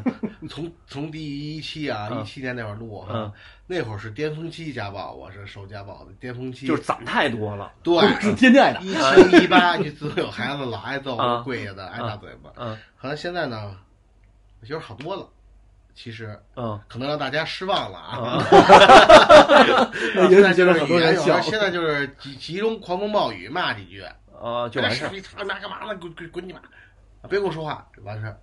[0.48, 3.32] 从从第一期啊，嗯一七年那会儿录嗯哈，
[3.66, 7.72] 那会儿是巅峰期家暴，我是受家暴的巅峰期，就是攒太多了。
[7.82, 8.80] 对，是天天爱的。
[8.80, 8.92] 一
[9.30, 12.50] 七一八，你自从有孩子了，挨揍啊、跪下的，挨大嘴巴。
[12.56, 13.76] 嗯，好像现在呢，
[14.60, 15.28] 我觉得好多了，
[15.94, 18.42] 其实嗯可能让大家失望了啊。
[18.42, 24.02] 啊现在就是很多人笑语言有现在就是集集中狂风暴雨骂几句，
[24.40, 25.10] 啊，就完事儿。
[25.12, 25.96] 你他妈干嘛呢？
[25.96, 26.60] 滚滚滚你妈！
[27.28, 28.36] 别跟我说话，完事儿。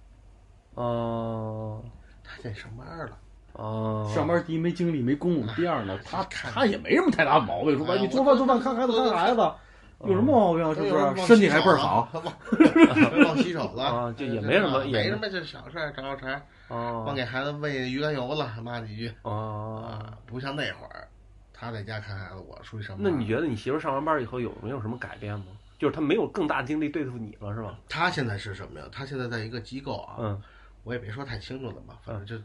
[0.84, 1.84] 哦
[2.23, 3.17] 他现在上班了，
[3.53, 9.41] 哦，上班第一没精力没功夫，第二呢，他看他也没什么太大毛病，说白，了你做饭做饭看孩子看孩子，
[10.05, 10.75] 有什么毛病？
[10.75, 11.27] 是不是？
[11.27, 12.07] 身体还倍儿好。
[12.15, 19.84] 忘 忘洗手了啊就也没什么也没什么，就小事儿，找找茬，忘哦给孩子喂鱼肝油了，骂几句哦。
[19.86, 21.07] 啊，不像那会儿，
[21.51, 23.03] 他在家看孩子，我出去上班。
[23.03, 25.45] 那你觉得你媳妇上完班以后有没有什么改变吗？
[25.80, 27.73] 就是她没有更大精力对付你了，是吧？
[27.89, 28.86] 他现在是什么呀？
[28.91, 30.41] 他现在在一个机构啊，嗯
[30.84, 32.36] 我也别说太清楚了吧，反正就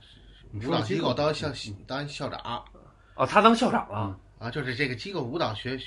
[0.50, 1.48] 你舞蹈机构当校
[1.86, 2.64] 当校长
[3.14, 4.18] 哦，他当校长了。
[4.38, 5.78] 啊，就是这个机构舞蹈学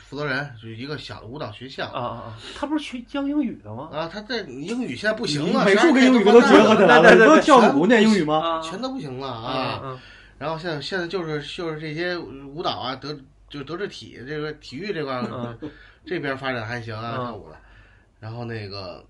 [0.00, 2.38] 负责人，就是一个小的舞蹈学校啊啊啊！
[2.56, 3.88] 他不是学教英语的吗？
[3.92, 4.08] 啊。
[4.12, 7.14] 他在英语现在不行了，美术跟英语不都都结合起来了？
[7.14, 8.38] 你不是跳舞念英语吗？
[8.38, 10.00] 啊全都不行了啊
[10.38, 13.18] 然后现在现在就是就是这些舞蹈啊，德
[13.48, 15.20] 就德智体这个体育这块
[16.06, 17.56] 这边发展还行啊，嗯跳舞的。
[18.20, 19.04] 然后那个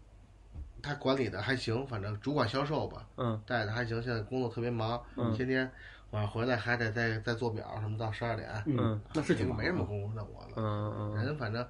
[0.82, 4.02] 他管理的还行，反正主管销售吧，嗯带的还行。
[4.02, 5.70] 现在工作特别忙，嗯天天
[6.10, 10.52] 晚上回来还得再再做表什么，到十二点，嗯，那是挺没什么功夫的我了。
[10.56, 11.66] 嗯嗯人反正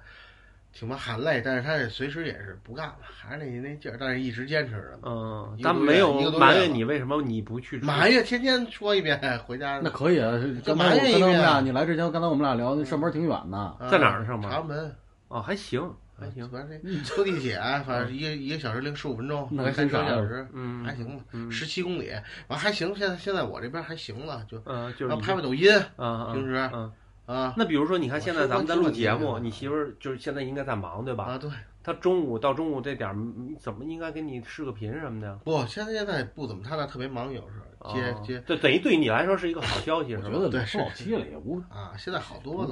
[0.71, 4.99] 挺忙，喊累，但是他也随时也是不干了，还是那那劲儿，但是一直坚持着呢。
[5.03, 10.31] 嗯，一个多月咱没有一个多月埋怨你为什么你不去埋怨天天说一遍，回家那可以啊。
[10.77, 13.57] 埋怨一遍刚才我们俩，你来之前，刚才我们俩聊，那上班挺远的。
[13.57, 14.95] 啊在哪儿上班长安门。
[15.27, 22.11] 哦，还行还行，反正这坐地铁，反正一个一个小时零十五分钟，开车挺少一小时，嗯还行吧，嗯十七公里，
[22.47, 22.93] 完还行。
[22.95, 26.91] 现在现在我这边还行了，就嗯，就是拍拍抖音啊，平时嗯，
[27.25, 31.25] 啊那比如说，你看现在咱们在录节目，你媳妇儿就是现在应该在忙，对吧？
[31.25, 31.49] 啊，对，
[31.91, 35.35] 她中午到中午这点儿，嗯怎么应该给你视个频什么的？
[35.43, 40.25] 不，现在现在不怎么，他那特别忙，有时候接哦接这等于对你来说是一个好消息，是吧？
[40.25, 42.69] 我觉得对不好期了也无啊，现在好多了，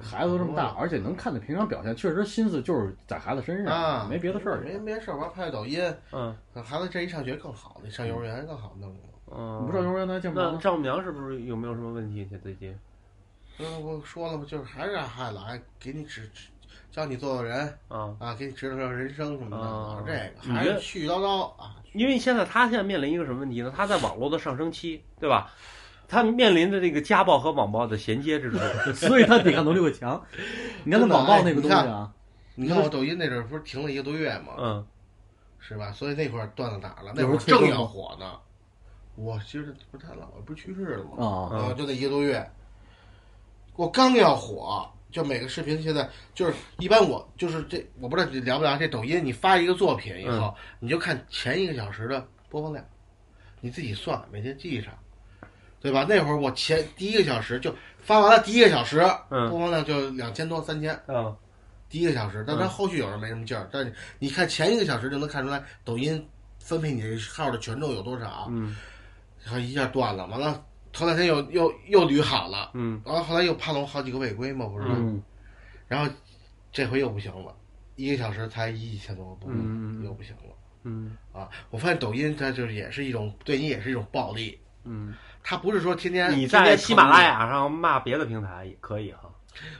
[0.00, 4.60] 孩子都这么大，而且能看见平常表现，确实心思就是在孩子身上啊上，没别的事儿。
[4.60, 8.94] 没没事儿，完拍拍抖音，嗯孩子这一上学更好，你上幼儿园更好弄。
[9.34, 10.52] 嗯，你不上幼儿园，他见不着。
[10.52, 12.24] 那丈母娘是不是有没有什么问题？
[12.42, 12.78] 最近？
[13.58, 16.48] 嗯，我说了嘛，就是还是让孩子来给你指指
[16.94, 21.74] 教你做做人啊，啊，给你指导指导人生什么的，啊这个还是絮絮叨叨啊。
[21.92, 23.72] 因为现在他现在面临一个什么问题呢？
[23.76, 25.50] 他在网络的上升期，对吧？
[26.06, 28.58] 他面临着这个家暴和网暴的衔接之处。
[28.94, 30.22] 所以他抵抗能力会强。
[30.84, 32.12] 你看他网暴那个东西啊，
[32.54, 34.52] 你看我抖音那阵儿不是停了一个多月吗？
[34.58, 34.86] 嗯
[35.58, 35.90] 是吧？
[35.90, 38.38] 所以那会儿段子打了，那会儿正要火呢。
[39.16, 41.26] 我其实不是他姥姥不是去世了吗？
[41.50, 42.48] 啊，啊，就那一个多月，
[43.74, 52.84] 我刚要火，就每个视频现在就是一般我就是这，我不知道你聊不聊这抖音，你发一个作品以后，你就看前一个小时的播放量，
[53.60, 54.92] 你自己算，每天记上，
[55.80, 56.04] 对吧？
[56.08, 58.98] 那会儿我前第一个小时就发完了，第一个小时
[59.30, 59.48] 嗯。
[59.48, 61.32] 播放量就两千多三千，嗯。
[61.88, 68.74] 第一个小时，但它后续有时候没什么劲儿，但是你看前一个小时就能看出来抖音分配你这号的权重有多少，嗯。
[69.44, 70.60] 然后一下断了，完了
[70.94, 72.70] 头两天又又又捋好了。
[72.74, 74.86] 嗯然后后来又判了我好几个违规嘛，不是？
[74.88, 75.20] 嗯，
[75.88, 76.10] 然后
[76.72, 77.54] 这回又不行了，
[77.96, 80.42] 一个小时才一千多个播放，嗯又不行了
[80.84, 81.48] 嗯啊！
[81.70, 89.30] 我发现抖音它就是也是一种对你也是一种暴力，嗯，它不是说天天你在喜马拉雅上骂别的平台也可以哈。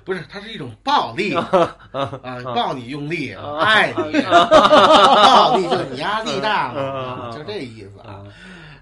[0.05, 1.77] 不是它是一种暴力 啊，
[2.55, 8.15] 暴你用力，啊爱你， 暴力就是你压力大嘛，啊就这意思啊。
[8.15, 8.25] 啊，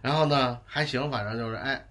[0.03, 1.83] 然后呢，还行，反正就是哎，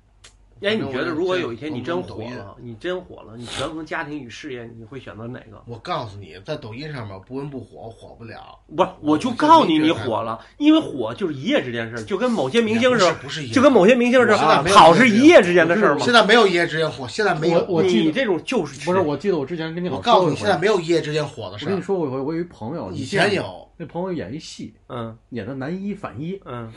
[0.62, 5.62] 哎，你觉得如果有一天你真火了，你真火了，你权衡家庭与事业，你会选择哪个？
[5.66, 8.59] 我告诉你，在抖音上面不温不火，火不了。
[8.76, 14.38] 不是，我就告诉你，你火了，因为火就是一夜之间的事儿，就跟某些明星似的，不是一就跟某些明星似的，
[14.70, 16.14] 好是一夜之间的事儿吗现？
[16.14, 17.59] 在没有一夜之间火，现在没有。
[17.62, 20.57] 我我记得你这种就是不是，我记得我之前跟你我告诉你，现在。
[20.57, 21.82] 没有一夜之间火的事我跟你。
[21.82, 26.72] 说过一回，我有一朋友，以前有，那朋友演一戏，嗯演的男一反一，嗯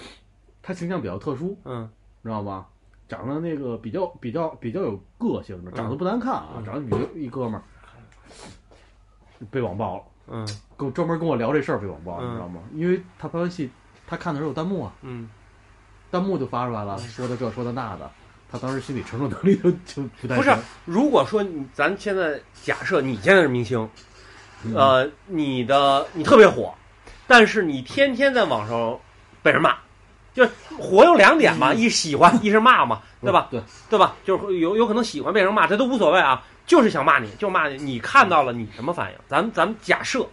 [0.63, 1.87] 他形象比较特殊，嗯
[2.23, 2.67] 知道吧？
[3.09, 7.63] 长得那个比较比较比较有个性的，长得不难看啊，嗯长得比较一哥们儿，
[9.51, 10.47] 被网暴了，嗯
[10.77, 12.61] 跟我专门跟我聊这事儿被网暴，嗯你知道吗？
[12.75, 13.71] 因为他拍完戏，
[14.07, 15.29] 他看的时候有弹幕啊，嗯
[16.11, 18.11] 弹幕就发出来了，说的这说的那的，
[18.51, 23.89] 他当时心理承受能力就就不太不是行。，如果说咱现在假设你现在是明星，
[24.65, 26.73] 嗯呃，你的你特别火，
[27.27, 28.99] 但是你天天在网上
[29.43, 29.77] 被人骂，
[30.35, 30.45] 就
[30.77, 33.47] 火有两点嘛，一喜欢，一是骂嘛，对吧？
[33.51, 34.17] 对，对吧？
[34.25, 39.17] 就是有有可能喜欢被人骂，这都无所谓啊，就是想骂你，就骂你，你看到了你什么反应？
[39.29, 40.27] 咱咱们假设，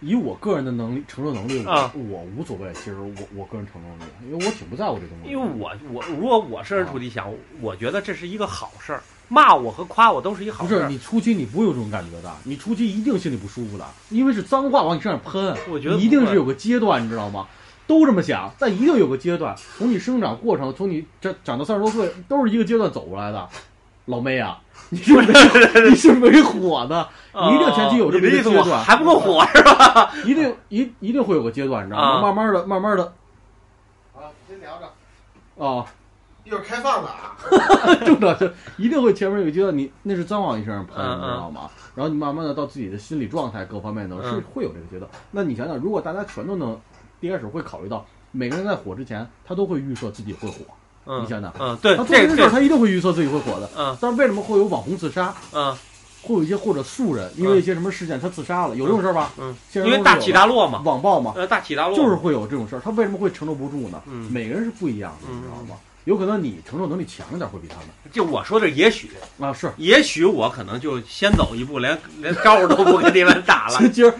[0.00, 2.72] 以我个人的能力承受能力，我、啊我无所谓。
[2.74, 5.30] 其实我我个人承受能力，因为我挺不在乎这东西。
[5.30, 10.78] 因为我我如果我设身处地想，我觉得这是一个好事儿，骂我和夸我都是一好事儿。
[10.78, 17.46] 不是你初期你不会有这种感觉的，你初期一定心里不舒服的，因为是脏话往你身上喷，我觉得一定是有个阶段，你知道吗？
[17.90, 23.48] 都这么想，但一定有个阶段，从你生长过程，从你这长到三十多岁，都是一个阶段走过来的。
[24.06, 24.60] 老妹啊，
[24.90, 25.26] 你是没
[25.90, 30.12] 你是没火的，你一定前期有这么一个阶段，还不够火是吧？
[30.24, 32.06] 一定一一定会有个阶段，你知道吗？
[32.06, 33.04] 啊慢慢的，慢慢的
[34.14, 35.84] 啊，先聊着，啊，
[36.44, 37.36] 一会儿开放了啊。
[38.04, 41.70] 正常就一定会前面有个阶段，你那是脏往你身上喷，嗯你知道吗？
[41.94, 45.08] 然后你慢慢的到自己的心理状态各方面呢，嗯是会有这个阶段。
[45.32, 46.76] 那你想想，如果大家全都能
[47.20, 50.56] 一开始会考虑到，每个人在火之前，他都会预设自己会火。
[51.06, 53.68] 嗯你想想，嗯，对他，做这这件事儿，他一定会预测自己会火的。
[53.76, 55.34] 嗯但是为什么会有网红自杀？
[55.52, 55.76] 嗯
[56.22, 59.32] 会有一些或者素人因为一些什么事件他自杀了，有这种事儿吧？
[59.38, 62.80] 嗯，因为大起大落嘛，网暴嘛，呃，大起大落就是会有这种事儿。
[62.80, 64.02] 他为什么会承受不住呢？
[64.06, 65.76] 嗯每个人是不一样的，嗯你知道吗？
[66.04, 69.10] 有可能你承受能力强一点，会比他们就我说的也许，
[69.40, 69.72] 啊是。
[69.78, 73.88] 也许我可能就先走一步，连连招呼都不跟你们打了。
[73.88, 74.14] 今儿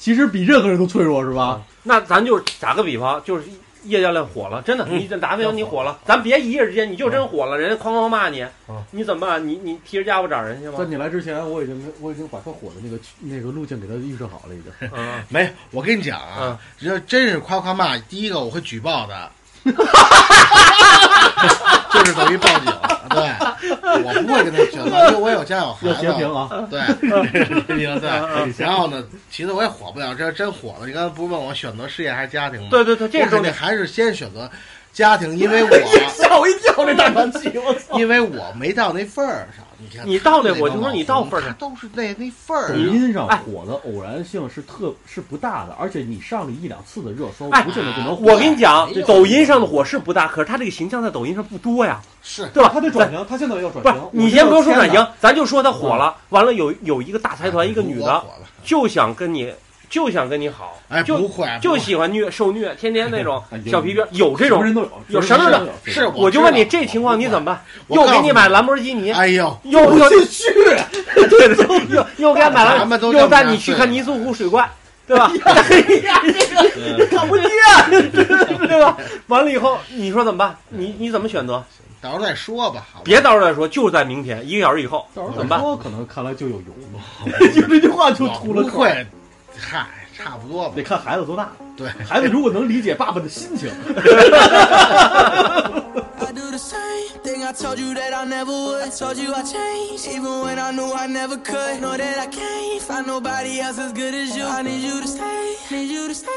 [0.00, 1.60] 其实比任何人都脆弱，是吧？
[1.84, 3.44] 那咱就打个比方，就是
[3.84, 9.46] 叶教练火了，真的，嗯你这打个比方，你火了，咱别一夜之间你就真火了，人家哐哐骂你嗯，你怎么办？
[9.46, 10.84] 你你提着家伙找人去吗在？
[10.86, 14.72] 你来之前，我已经我已经把他火的那个那个路径给他预设好了，已经。
[14.96, 19.30] 嗯 没，我跟你讲嗯啊，要真是夸夸骂，第一个我会举报的，
[21.92, 22.72] 就是等于报警。
[23.10, 23.28] 对，
[23.68, 26.00] 我不会跟他选择， 因为我有家有孩子。
[26.00, 26.48] 截屏啊！
[26.70, 26.80] 对，
[27.76, 28.54] 你 说对。
[28.64, 32.68] 然后呢，其实我也火不了，这要真火了，你刚才不是问我选择事业还是家庭吗？
[32.70, 33.52] 对对对，这我个重点。
[33.52, 34.50] 肯定还是先选择
[34.92, 35.70] 家庭，因为我
[36.10, 37.98] 吓我一跳，这大喘气， 我操！
[37.98, 39.64] 因为我没到那份儿上。
[39.78, 42.74] 你看，你到那我就说你到份儿上都是那那份儿抖。
[42.74, 48.26] 音上哎火的偶然性是特是不大的，而且你上了一两次的热搜，哎不见得就能火。
[48.26, 52.70] 我跟你讲，抖音上的火是不大，可是他这个形象在抖音上不多呀，是对吧？
[52.74, 54.08] 他得转型，他现在要转不是型。
[54.12, 58.22] 你先不用说转型型，，咱就说他火了，完了有有一个大财团，一个女的
[58.62, 59.50] 就想跟你
[59.90, 67.60] 就想跟你好，哎，就不会，就喜欢虐受虐， 天天那种小皮鞭，有这种什么人都有，有什么人都有是我我就问你，这情况你怎么办？
[67.88, 74.70] 又给你买兰博基尼，哎呦，又又继续， 对对对，又 又给他买了又带你去看泥塑湖水怪，
[75.08, 75.30] 对吧？
[77.10, 77.48] 看不见。
[78.68, 78.96] 对吧？
[79.26, 80.56] 完了以后，你说怎么办？
[80.68, 81.62] 你你怎么选择？
[82.00, 85.60] 到时候再说吧，好吧别到时候再说，就在明天一个小时以后，到时候怎么办？
[85.60, 86.72] 说，可能看来就有油
[87.26, 87.38] 了。
[87.52, 88.70] 就这句话就我秃了口。
[88.70, 89.06] 不会，
[89.60, 89.86] 嗨，
[90.16, 90.82] 差不多吧得。
[90.82, 91.52] 看孩子多大。
[91.76, 94.02] 对，孩子如果能理解爸爸的心情，I
[96.32, 98.82] do the same thing I told you that I never would.
[98.82, 101.80] I told you I changed, even when I knew I never could.
[101.80, 104.44] Know that I can't find nobody else as good as you.
[104.44, 106.28] I need you to stay, need you to stay.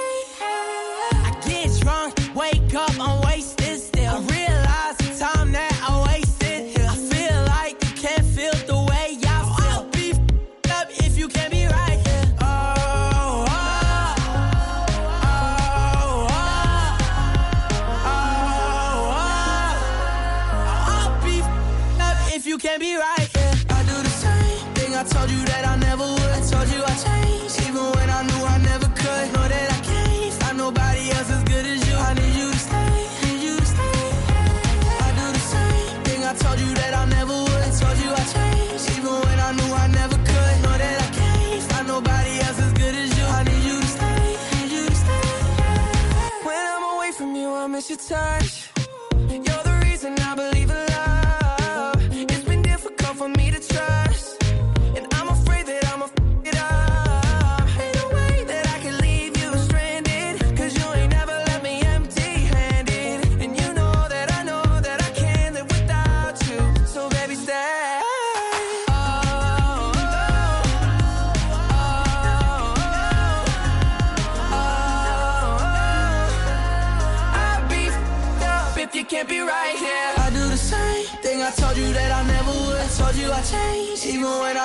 [1.12, 3.63] I get drunk, wake up, I'm wasted
[22.84, 23.30] be right.
[23.36, 23.78] Yeah.
[23.78, 26.32] I do the same thing I told you that I never would.
[26.40, 27.53] I told you I changed,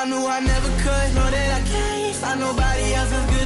[0.09, 1.09] knew I never could.
[1.15, 3.38] Know that I can't find nobody else as good